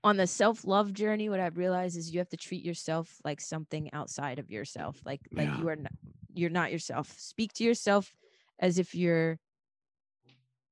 [0.04, 1.30] on the self love journey.
[1.30, 5.02] What I've realized is you have to treat yourself like something outside of yourself.
[5.06, 5.60] Like like Yeah.
[5.60, 5.92] you are, not,
[6.34, 7.14] you're not yourself.
[7.18, 8.14] Speak to yourself
[8.60, 9.40] as if you're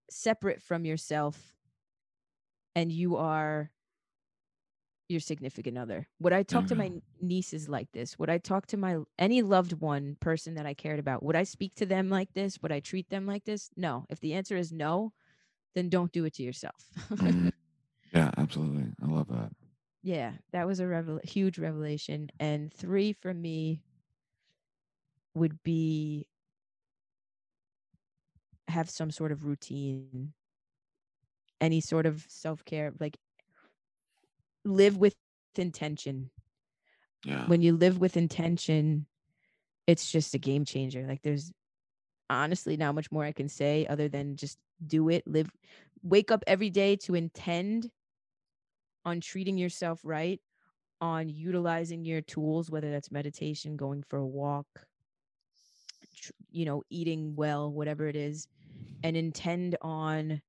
[0.09, 1.53] separate from yourself,
[2.75, 3.71] and you are
[5.07, 6.07] your significant other.
[6.19, 7.27] Would I talk to my mm-hmm.
[7.27, 8.17] nieces like this?
[8.17, 11.21] Would I talk to my any loved one person that I cared about?
[11.23, 12.59] Would I speak to them like this?
[12.61, 13.69] Would I treat them like this?
[13.75, 14.05] No.
[14.09, 15.13] If the answer is no,
[15.75, 16.83] then don't do it to yourself.
[17.11, 17.49] Mm-hmm.
[18.15, 18.93] Yeah, absolutely.
[19.01, 19.51] I love that.
[20.03, 22.29] yeah, that was a revel- huge revelation.
[22.39, 23.81] And three for me
[25.33, 26.27] would be
[28.67, 30.33] have some sort of routine,
[31.61, 33.17] any sort of self care, like
[34.65, 35.15] live with
[35.57, 36.31] intention.
[37.23, 37.47] Yeah.
[37.47, 39.07] when you live with intention,
[39.87, 41.05] it's just a game changer.
[41.07, 41.51] Like there's
[42.29, 45.27] honestly not much more I can say other than just do it.
[45.27, 45.51] Live
[46.03, 47.91] wake up every day to intend
[49.05, 50.41] on treating yourself right,
[50.99, 54.67] on utilizing your tools, whether that's meditation, going for a walk,
[56.15, 58.47] tr- you know, eating well, whatever it is,
[59.03, 60.41] and intend on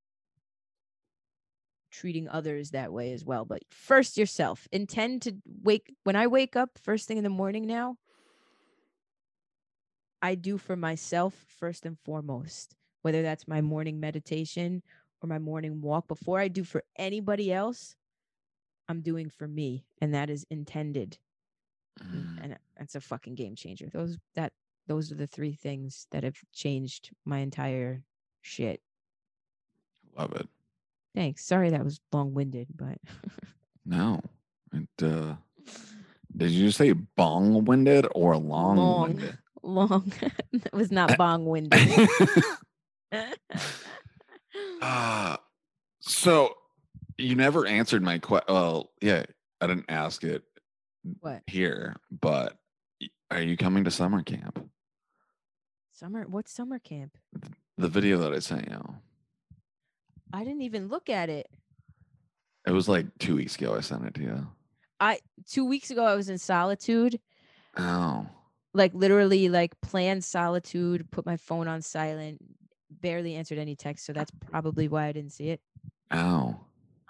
[1.90, 3.44] treating others that way as well.
[3.44, 4.68] But first yourself.
[4.72, 7.96] Intend to wake when I wake up first thing in the morning now,
[10.22, 14.82] I do for myself first and foremost, whether that's my morning meditation
[15.22, 16.08] or my morning walk.
[16.08, 17.94] Before I do for anybody else,
[18.88, 19.84] I'm doing for me.
[20.00, 21.18] And that is intended.
[22.00, 23.88] And, Mm, and that's a fucking game changer.
[23.90, 24.52] Those that
[24.86, 28.02] those are the three things that have changed my entire
[28.42, 28.80] shit.
[30.16, 30.46] Love it.
[31.14, 31.44] Thanks.
[31.46, 32.98] Sorry that was long winded, but
[33.86, 34.20] No.
[34.74, 35.36] It, uh,
[36.36, 39.22] did you say bong winded or long Long.
[39.62, 40.12] long.
[40.52, 42.08] it was not bong winded.
[44.82, 45.36] uh,
[46.00, 46.54] so
[47.18, 48.46] you never answered my question.
[48.48, 49.24] Well, yeah,
[49.60, 50.42] I didn't ask it
[51.20, 51.42] what?
[51.46, 52.56] here, but
[53.30, 54.68] are you coming to summer camp?
[55.92, 57.16] Summer what summer camp?
[57.78, 58.94] The video that I sent you.
[60.32, 61.48] I didn't even look at it.
[62.66, 63.74] It was like two weeks ago.
[63.74, 64.46] I sent it to you.
[65.00, 67.20] I two weeks ago I was in solitude,
[67.78, 68.26] Oh,
[68.74, 72.42] like literally like planned solitude, put my phone on silent,
[72.90, 75.60] barely answered any text, so that's probably why I didn't see it.
[76.10, 76.60] oh.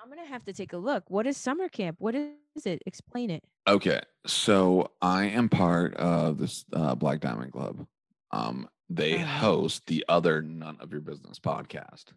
[0.06, 1.04] I'm I'm gonna have to take a look.
[1.10, 1.96] What is summer camp?
[1.98, 2.30] What is
[2.64, 2.80] it?
[2.86, 3.42] Explain it.
[3.66, 7.86] Okay, so I am part of this uh, Black Diamond Club.
[8.30, 9.38] Um, they Uh-huh.
[9.40, 12.12] host the other None of Your Business podcast.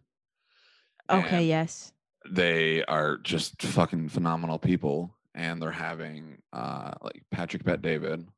[1.10, 1.92] Okay, And yes.
[2.30, 8.28] They are just fucking phenomenal people, and they're having uh like Patrick Bet David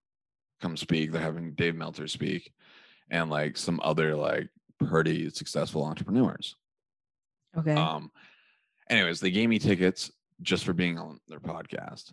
[0.62, 1.12] come speak.
[1.12, 2.53] They're having Dave Meltzer speak,
[3.11, 4.48] and like some other like
[4.78, 6.57] pretty successful entrepreneurs.
[7.59, 7.74] Okay.
[7.74, 8.11] Um,
[8.91, 10.11] anyways, they gave me tickets
[10.43, 12.12] just for being on their podcast.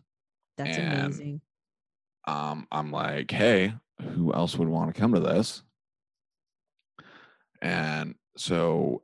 [0.58, 1.42] That's and- amazing.
[2.28, 5.64] um, I'm like, hey, who else would want to come to this?
[7.62, 9.04] And so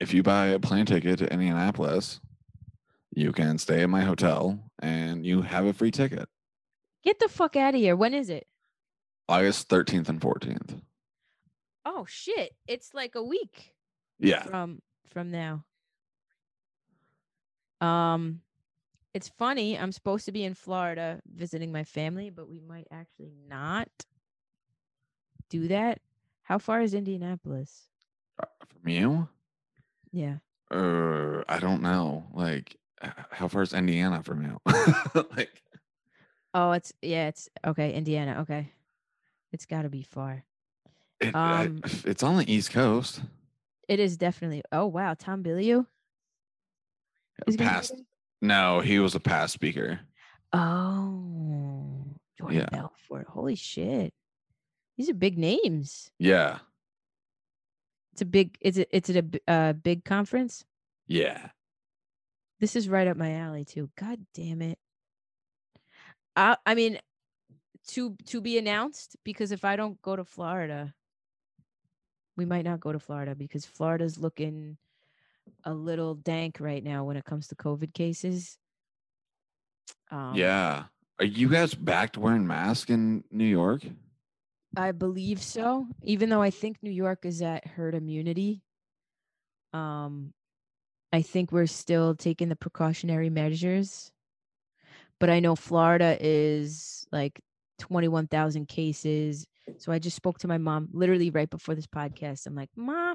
[0.00, 2.20] if you buy a plane ticket to Indianapolis,
[3.14, 6.28] you can stay at my hotel and you have a free ticket.
[7.04, 7.96] Get the fuck out of here.
[7.96, 8.46] When is it?
[9.28, 10.80] August 13th and 14th.
[11.84, 12.52] Oh shit.
[12.66, 13.74] It's like a week
[14.18, 14.42] Yeah.
[14.44, 15.64] from from now.
[17.82, 18.40] Um
[19.14, 19.78] it's funny.
[19.78, 23.88] I'm supposed to be in Florida visiting my family, but we might actually not
[25.50, 26.00] do that.
[26.44, 27.88] How far is Indianapolis?
[28.42, 29.28] Uh, From you?
[30.12, 30.36] Yeah.
[30.70, 32.24] Uh, I don't know.
[32.32, 32.76] Like,
[33.30, 34.60] how far is Indiana from you?
[35.36, 35.62] like,
[36.54, 38.38] Oh, it's yeah, it's okay, Indiana.
[38.42, 38.72] Okay.
[39.52, 40.44] It's got to be far.
[41.20, 43.20] it, I- Um, it's on the East Coast.
[43.88, 44.62] It is definitely.
[44.72, 45.91] Oh wow, Tom Bilyeu is gonna be
[47.58, 47.94] Past,
[48.40, 50.00] no, he was a past speaker.
[50.52, 52.04] Oh,
[52.38, 52.68] Jordan Yeah.
[52.70, 53.26] Belfort.
[53.28, 54.12] Holy shit.
[54.96, 56.10] These are big names.
[56.18, 56.58] Yeah.
[58.12, 60.64] It's a big is it it's a uh, big conference?
[61.06, 61.48] Yeah.
[62.60, 63.90] This is right up my alley too.
[63.98, 64.78] God damn it.
[66.36, 66.98] I I mean
[67.88, 70.94] to to be announced because if I don't go to Florida,
[72.36, 74.76] we might not go to Florida because Florida's looking
[75.64, 78.58] a little dank right now when it comes to COVID cases.
[80.10, 80.84] Um, yeah.
[81.18, 83.82] Are you guys back to wearing masks in New York?
[84.76, 85.86] I believe so.
[86.02, 88.62] Even though I think New York is at herd immunity,
[89.72, 90.32] um,
[91.12, 94.10] I think we're still taking the precautionary measures.
[95.20, 97.40] But I know Florida is like
[97.78, 99.46] twenty-one thousand cases.
[99.78, 102.46] So I just spoke to my mom literally right before this podcast.
[102.46, 103.14] I'm like, "Ma,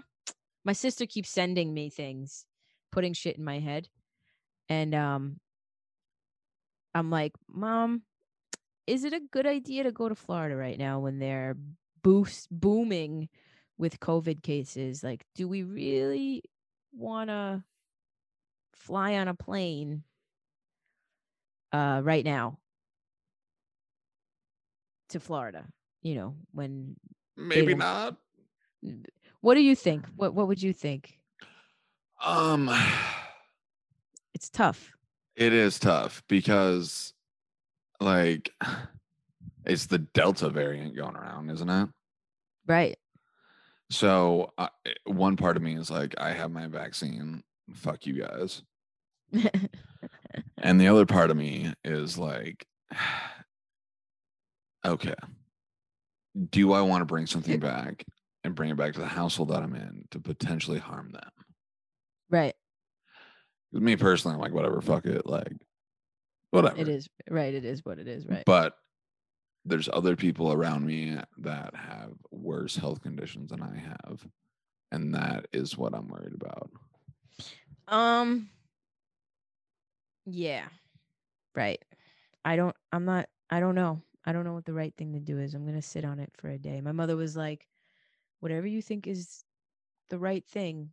[0.68, 2.45] my sister keeps sending me things,
[2.91, 3.88] putting shit in my head,"
[4.68, 5.39] and um,
[6.93, 8.01] I'm like, "Mom,
[8.86, 11.55] is it a good idea to go to Florida right now when they're
[12.03, 13.30] boost booming
[13.78, 15.03] with COVID cases?
[15.03, 16.43] Like, do we really
[16.93, 17.63] want to
[18.74, 20.03] fly on a plane
[21.72, 22.59] uh, right now
[25.09, 25.65] to Florida?
[26.01, 26.97] You know, when
[27.38, 28.18] Maybe not.
[29.42, 30.06] What do you think?
[30.16, 31.18] What what would you think?
[32.24, 32.70] Um,
[34.34, 34.92] It's tough.
[35.36, 37.14] it is tough because,
[38.00, 38.52] like,
[39.66, 41.90] it's the Delta variant going around, isn't it?
[42.66, 42.98] Right.
[43.90, 44.68] So, uh,
[45.06, 47.44] one part of me is like, I have my vaccine.
[47.74, 48.62] Fuck you guys.
[50.60, 52.66] And the other part of me is like,
[54.86, 55.14] okay,
[56.50, 58.04] do I want to bring something back
[58.48, 61.30] and bring it back to the household that I'm in to potentially harm them?
[62.30, 62.56] right.
[63.72, 65.54] me personally, I'm like, whatever, fuck it, like,
[66.52, 66.78] whatever.
[66.78, 67.54] It is right.
[67.54, 68.26] It is what it is.
[68.26, 68.43] Right.
[68.45, 68.74] But
[69.66, 74.26] there's other people around me that have worse health conditions than I have.
[74.91, 76.72] And that is what I'm worried about.
[77.88, 78.50] Um
[80.26, 80.66] yeah.
[81.56, 81.84] Right.
[82.45, 84.02] I don't I'm not I don't know.
[84.26, 85.54] I don't know what the right thing to do is.
[85.54, 86.82] I'm going to sit on it for a day.
[86.82, 87.66] My mother was like
[88.40, 89.44] whatever you think is
[90.10, 90.92] the right thing,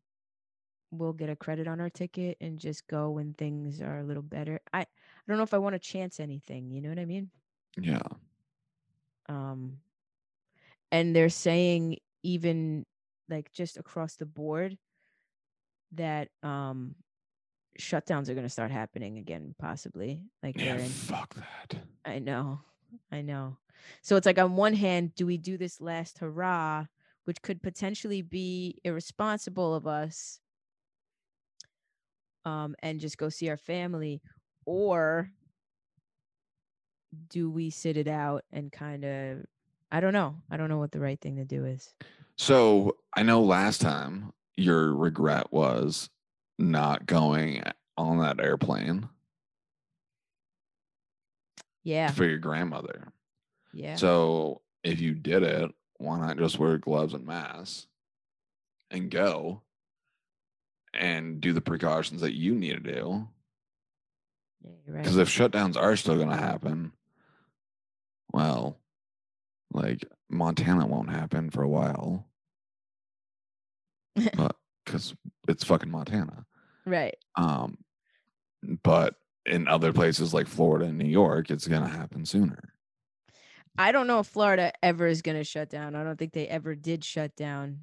[0.91, 4.23] we'll get a credit on our ticket and just go when things are a little
[4.23, 4.61] better.
[4.73, 4.87] I I
[5.29, 7.31] don't know if I want to chance anything, you know what I mean?
[7.81, 8.03] Yeah.
[9.29, 9.79] um
[10.93, 12.87] and they're saying even
[13.29, 14.77] like just across the board
[15.93, 16.95] that um
[17.79, 20.77] shutdowns are going to start happening again possibly like Yeah.
[20.77, 21.77] in, Fuck that.
[22.05, 22.61] i know
[23.11, 23.57] i know
[24.03, 26.87] so it's like on one hand do we do this last hurrah
[27.25, 30.41] which could potentially be irresponsible of us
[32.45, 34.20] um and just go see our family
[34.66, 35.31] or
[37.29, 39.45] do we sit it out and kind of
[39.93, 40.35] I don't know.
[40.51, 41.95] I don't know what the right thing to do is.
[42.37, 46.11] So I know last time your regret was
[46.59, 47.62] not going
[47.97, 49.09] on that airplane
[51.85, 52.11] Yeah.
[52.11, 53.12] for your grandmother.
[53.72, 53.95] Yeah.
[53.95, 57.87] So if you did it, why not just wear gloves and masks
[58.91, 59.63] and go
[60.93, 63.29] and do the precautions that you need to do
[64.65, 65.03] Yeah, right.
[65.03, 66.93] Because if shutdowns are still going to happen,
[68.33, 68.79] well,
[69.73, 72.27] like Montana won't happen for a while.
[74.37, 75.15] but because
[75.49, 76.47] it's fucking Montana.
[76.87, 77.17] right.
[77.37, 77.79] Um,
[78.83, 79.15] but
[79.47, 82.74] in other places like Florida and New York, it's going to happen sooner.
[83.77, 85.95] I don't know if Florida ever is going to shut down.
[85.95, 87.81] I don't think they ever did shut down.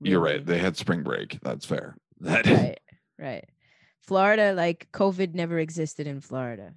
[0.00, 0.44] You're right.
[0.44, 1.38] They had spring break.
[1.42, 1.96] That's fair.
[2.20, 2.80] That right
[3.18, 3.44] right
[4.00, 6.72] florida like covid never existed in florida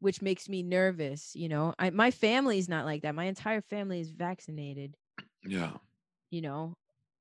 [0.00, 4.00] which makes me nervous you know I, my family's not like that my entire family
[4.00, 4.96] is vaccinated
[5.44, 5.72] yeah.
[6.30, 6.76] you know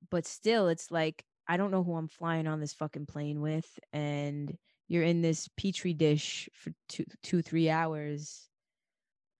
[0.09, 3.67] but still it's like i don't know who i'm flying on this fucking plane with
[3.91, 4.57] and
[4.87, 8.49] you're in this petri dish for two two three hours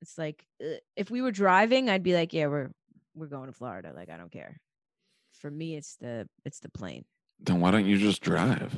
[0.03, 2.69] it's like uh, if we were driving i'd be like yeah we're
[3.15, 4.59] we're going to florida like i don't care
[5.31, 7.05] for me it's the it's the plane
[7.39, 8.71] Then why don't you just drive?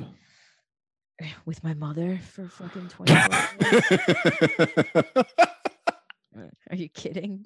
[1.44, 3.42] with my mother for fucking 24 hours.
[5.04, 5.22] Uh,
[6.70, 7.44] Are you kidding?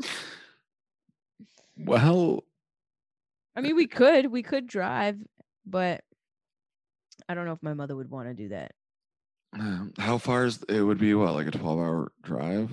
[1.77, 2.45] well,
[3.57, 5.19] I mean, we could, we could drive,
[5.65, 6.03] but
[7.29, 8.73] I don't know if my mother would want to do that.
[9.59, 10.81] uh, how far is it?
[10.83, 12.71] Would be what, like a 12 hour drive?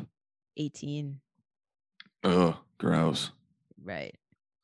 [0.57, 1.19] 18,
[2.23, 3.31] Ugh, gross.
[3.83, 4.15] right?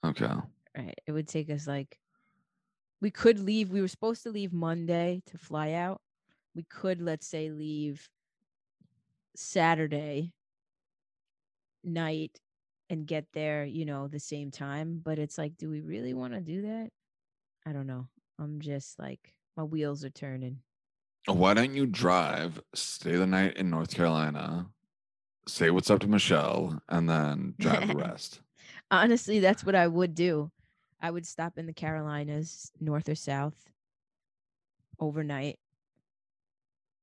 [0.06, 0.30] Okay.
[0.76, 1.00] Right.
[1.08, 2.00] It would take us like,
[3.00, 3.70] we could leave.
[3.70, 6.02] We were supposed to leave Monday to fly out.
[6.56, 8.08] We could, let's say, leave
[9.36, 10.34] Saturday
[11.84, 12.40] night
[12.90, 15.02] and get there, you know, the same time.
[15.04, 16.90] But it's like, do we really want to do that?
[17.66, 18.08] I don't know.
[18.40, 20.60] I'm just like, my wheels are turning.
[21.28, 24.68] Why don't you drive, stay the night in North Carolina,
[25.48, 28.42] say what's up to Michelle, and then drive the rest?
[28.92, 30.52] Honestly, that's what I would do.
[31.02, 33.70] I would stop in the Carolinas, north or south,
[35.00, 35.60] overnight,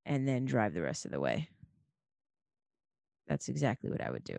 [0.07, 1.49] and then drive the rest of the way.
[3.29, 4.37] That's exactly what I would do.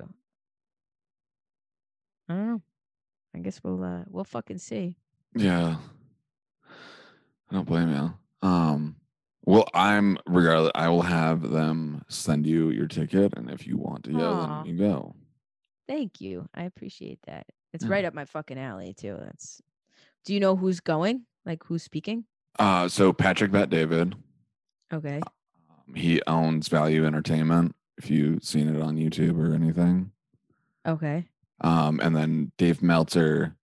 [2.28, 2.62] I don't know.
[3.36, 4.98] I guess we'll uh we'll fucking see.
[5.36, 5.78] Yeah.
[7.50, 8.14] I don't blame you.
[8.48, 8.96] Um,
[9.46, 10.72] well, I'm regardless.
[10.76, 14.64] I will have them send you your ticket, and if you want to go, Aw.
[14.64, 15.16] then you go.
[15.88, 16.48] Thank you.
[16.54, 17.48] I appreciate that.
[17.74, 17.92] It's Yeah.
[17.92, 19.18] right up my fucking alley too.
[19.20, 19.62] That's
[20.26, 21.26] Do you know who's going?
[21.46, 22.26] Like who's speaking?
[22.60, 24.14] Uh, so Patrick Bet David,
[24.94, 25.20] Okay.
[25.70, 27.76] um, he owns Value Entertainment.
[27.98, 30.12] If you've seen it on YouTube or anything,
[30.88, 31.28] Okay.
[31.62, 33.56] um, and then Dave Meltzer,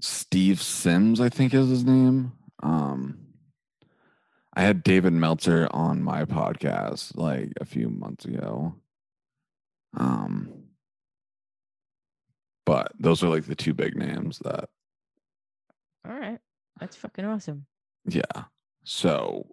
[0.00, 2.32] Steve Sims, I think is his name.
[2.62, 3.19] Um,
[4.60, 8.74] I had David Meltzer on my podcast like a few months ago.
[9.96, 10.64] Um,
[12.66, 14.68] but those are like the two big names that,
[16.06, 16.40] All right.
[16.78, 17.64] That's fucking awesome.
[18.04, 18.20] yeah.
[18.84, 19.46] So,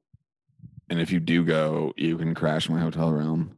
[0.89, 3.57] and if you do go, you can crash my hotel room.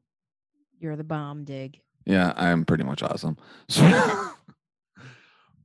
[0.79, 1.79] You're the bomb dig.
[2.05, 3.37] Yeah, I'm pretty much awesome.
[3.69, 4.29] So,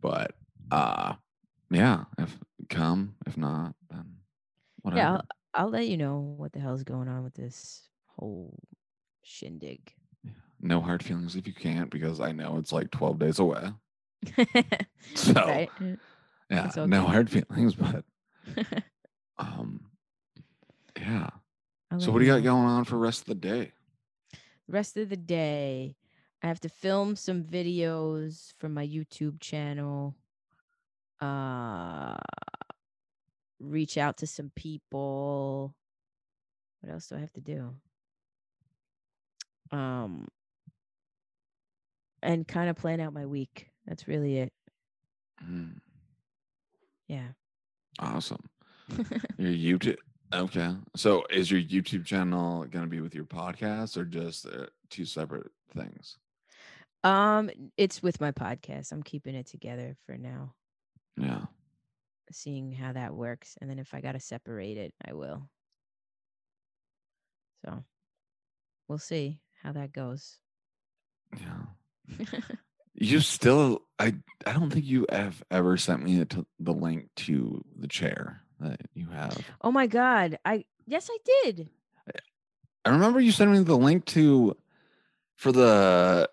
[0.00, 0.32] but
[0.70, 1.16] uh,
[1.70, 2.38] yeah, if
[2.70, 4.16] come, if not, then
[4.80, 5.00] whatever.
[5.02, 5.20] Yeah,
[5.54, 8.58] I'll, let you know what the hell's going on with this whole
[9.22, 9.92] shindig.
[10.60, 13.72] No hard feelings if you can't, because I know it's like 12 days away.
[15.14, 15.68] So, right.
[16.50, 18.04] yeah, It's no hard feelings, but
[19.38, 19.90] um,
[20.98, 21.28] yeah.
[21.98, 23.72] So, what do you got going on for rest of the day?
[24.66, 25.94] Rest of the day,
[26.42, 30.16] I have to film some videos for my YouTube channel.
[31.20, 32.16] Uh,
[33.60, 35.74] reach out to some people.
[36.80, 37.74] What else do I have to do?
[39.70, 40.28] Um,
[42.22, 43.68] and kind of plan out my week.
[43.86, 44.52] That's really it.
[45.44, 45.78] Mm,
[47.08, 47.28] Yeah.
[47.98, 48.48] awesome.
[49.38, 49.96] Your YouTube.
[50.32, 50.74] Okay.
[50.96, 55.04] So, is your YouTube channel going to be with your podcast or just uh, two
[55.04, 56.16] separate things?
[57.04, 58.90] Um, it's with my podcast.
[58.90, 60.54] I'm keeping it together for now,
[61.16, 61.42] Yeah.
[62.34, 63.56] Seeing how that works.
[63.60, 65.48] And then if I gotta separate it, I will.
[67.64, 67.84] So
[68.88, 70.38] we'll see how that goes.
[71.40, 72.26] Yeah.
[72.96, 74.14] You still, I,
[74.46, 78.80] I don't think you have ever sent me the, the link to the chair that
[78.94, 79.36] you have.
[79.62, 80.38] oh my god.
[80.44, 81.70] I yes I did.
[82.84, 84.56] I remember you sent me the link to
[85.36, 86.30] for the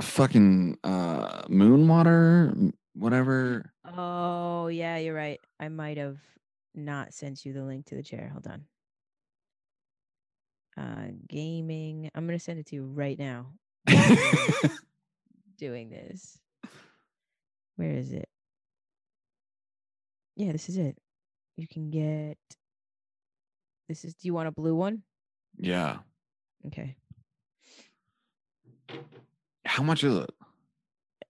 [0.00, 2.54] fucking uh moon water,
[2.96, 3.72] whatever.
[3.84, 5.40] Oh yeah, you're right.
[5.60, 6.18] I might have
[6.74, 8.30] not sent you the link to the chair.
[8.32, 8.64] Hold on.
[10.76, 12.10] Uh gaming.
[12.14, 13.52] I'm gonna send it to you right now.
[15.58, 16.38] doing this.
[17.76, 18.28] Where is it?
[20.36, 20.98] Yeah, this is it.
[21.56, 22.36] You can get
[23.88, 25.02] this is do you want a blue one?
[25.58, 25.98] yeah.
[26.66, 26.96] Okay.
[29.64, 30.30] How much is it?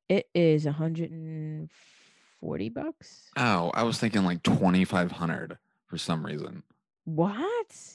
[0.08, 3.30] It is 140 bucks.
[3.36, 6.62] Oh, I was thinking like twenty five hundred for some reason.
[7.04, 7.92] What?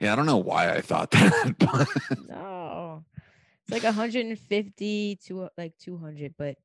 [0.00, 1.54] Yeah, I don't know why I thought that.
[1.58, 1.88] but
[2.28, 3.04] No.
[3.62, 6.56] It's like 150 to like 200, but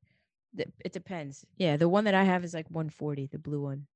[0.56, 1.44] th- it depends.
[1.58, 3.86] Yeah, the one that I have is like 140, the blue one.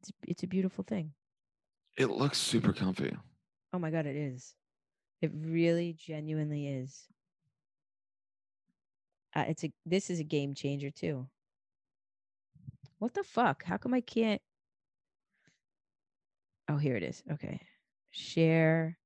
[0.00, 1.12] It's, it's a beautiful thing.
[1.96, 3.16] it looks super comfy.
[3.72, 4.54] Oh my god, it is.
[5.22, 7.04] It really genuinely is.
[9.34, 11.26] Uh, it's a this is a game changer too.
[12.98, 13.64] What the fuck?
[13.64, 14.40] How come I can't
[16.68, 17.22] Oh, here it is.
[17.30, 17.60] Okay.
[18.10, 18.98] Share.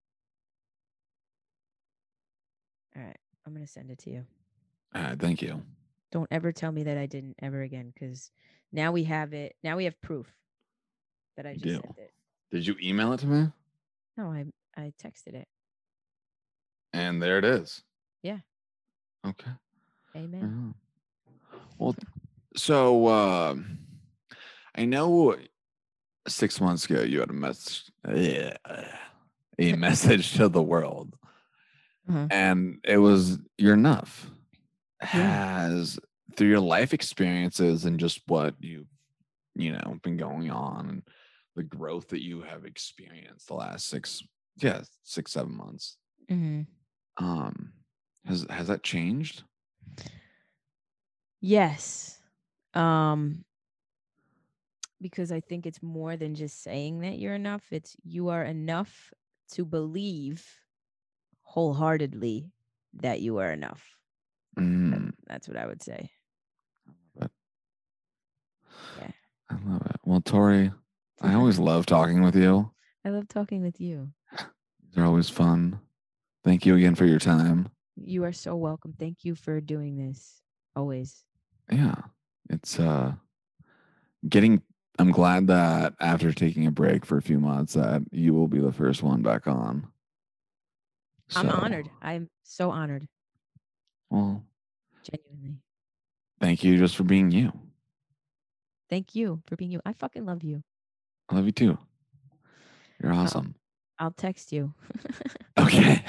[2.96, 3.16] All right.
[3.46, 4.24] I'm going to send it to you.
[4.94, 5.62] All right, thank you.
[6.12, 8.30] Don't ever tell me that I didn't ever again cuz
[8.72, 9.56] now we have it.
[9.62, 10.32] Now we have proof
[11.36, 11.72] that I just do.
[11.72, 12.12] sent it.
[12.50, 13.52] Did you email it to me?
[14.16, 15.48] No, I I texted it.
[16.94, 17.82] And there it is.
[18.22, 18.40] Yeah.
[19.26, 19.50] Okay.
[20.18, 20.74] Amen.
[20.74, 21.64] Mhm.
[21.78, 21.94] Well,
[22.56, 23.78] so um
[24.74, 25.36] I know
[26.26, 28.56] six months ago you had a message, a
[29.76, 31.16] message to the world,
[32.08, 32.26] Uh-huh.
[32.30, 34.30] and it was you're enough.
[35.02, 35.60] Yeah.
[35.68, 35.98] Has
[36.36, 38.88] through your life experiences and just what you've
[39.54, 41.02] you know been going on and
[41.56, 44.22] the growth that you have experienced the last six
[44.60, 45.96] yeah six seven months
[46.30, 46.66] Mhm.
[47.16, 47.72] um
[48.26, 49.42] has has that changed
[51.40, 52.20] Yes.
[52.74, 53.44] Um
[55.00, 57.62] because I think it's more than just saying that you're enough.
[57.70, 59.12] It's you are enough
[59.52, 60.44] to believe
[61.42, 62.50] wholeheartedly
[62.94, 63.96] that you are enough.
[64.58, 66.10] Mm, That's what I would say.
[67.16, 67.30] but
[69.00, 69.12] Yeah.
[69.50, 69.96] I love it.
[70.04, 70.72] Well, Tori,
[71.22, 72.72] I always love talking with you.
[73.04, 74.10] I love talking with you.
[74.92, 75.78] They're always fun.
[76.44, 77.68] Thank you again for your time.
[77.96, 78.94] You are so welcome.
[78.98, 80.42] Thank you for doing this.
[80.74, 81.24] Always.
[81.70, 81.94] Yeah,
[82.48, 83.12] it's uh
[84.28, 84.62] getting.
[84.98, 88.58] I'm glad that after taking a break for a few months, that you will be
[88.58, 89.86] the first one back on.
[91.36, 91.88] I'm honored.
[92.02, 93.06] I'm so honored.
[94.10, 94.42] Well,
[95.04, 95.58] Genuinely.
[96.40, 97.52] thank you just for being you.
[98.90, 99.80] Thank you for being you.
[99.84, 100.64] I fucking love you.
[101.28, 101.78] I love you too.
[103.02, 103.54] You're awesome.
[103.98, 104.72] I'll text you.
[105.58, 106.02] Okay.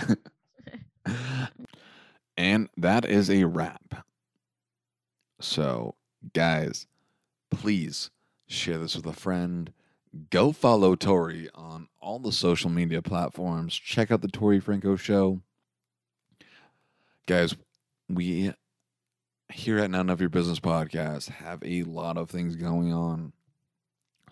[2.38, 4.06] and that is a wrap.
[5.40, 5.96] So,
[6.34, 6.86] guys,
[7.50, 8.10] please
[8.48, 9.72] share this with a friend.
[10.32, 13.76] Go follow Tori on all the social media platforms.
[13.76, 15.42] Check out the Tori Franco show.
[17.26, 17.56] Guys,
[18.10, 18.54] we
[19.52, 23.34] here at None of Your Business podcast have a lot of things going on.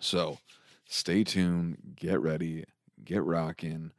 [0.00, 0.38] So,
[0.84, 2.64] stay tuned, get ready,
[3.04, 3.92] get rocking.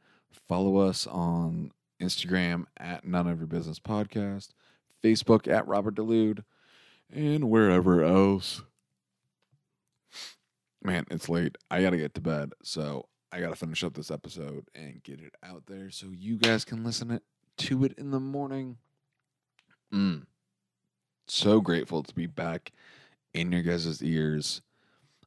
[0.48, 4.50] Follow us on Instagram at None of Your Business Podcast,
[5.02, 6.44] Facebook at Robert Delude,
[7.12, 8.62] and wherever else.
[10.82, 11.56] Man, it's late.
[11.70, 15.34] I gotta get to bed, so I gotta finish up this episode and get it
[15.42, 17.22] out there so you guys can listen it
[17.58, 18.78] to it in the morning.
[19.92, 20.26] Mm.
[21.28, 22.72] So grateful to be back
[23.34, 24.62] in your guys' ears.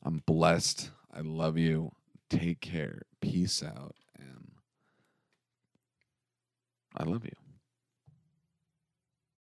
[0.04, 0.92] I'm blessed.
[1.14, 1.92] I love you.
[2.30, 3.04] Take care.
[3.22, 3.96] Peace out.
[4.18, 4.52] And
[6.98, 7.43] I love you.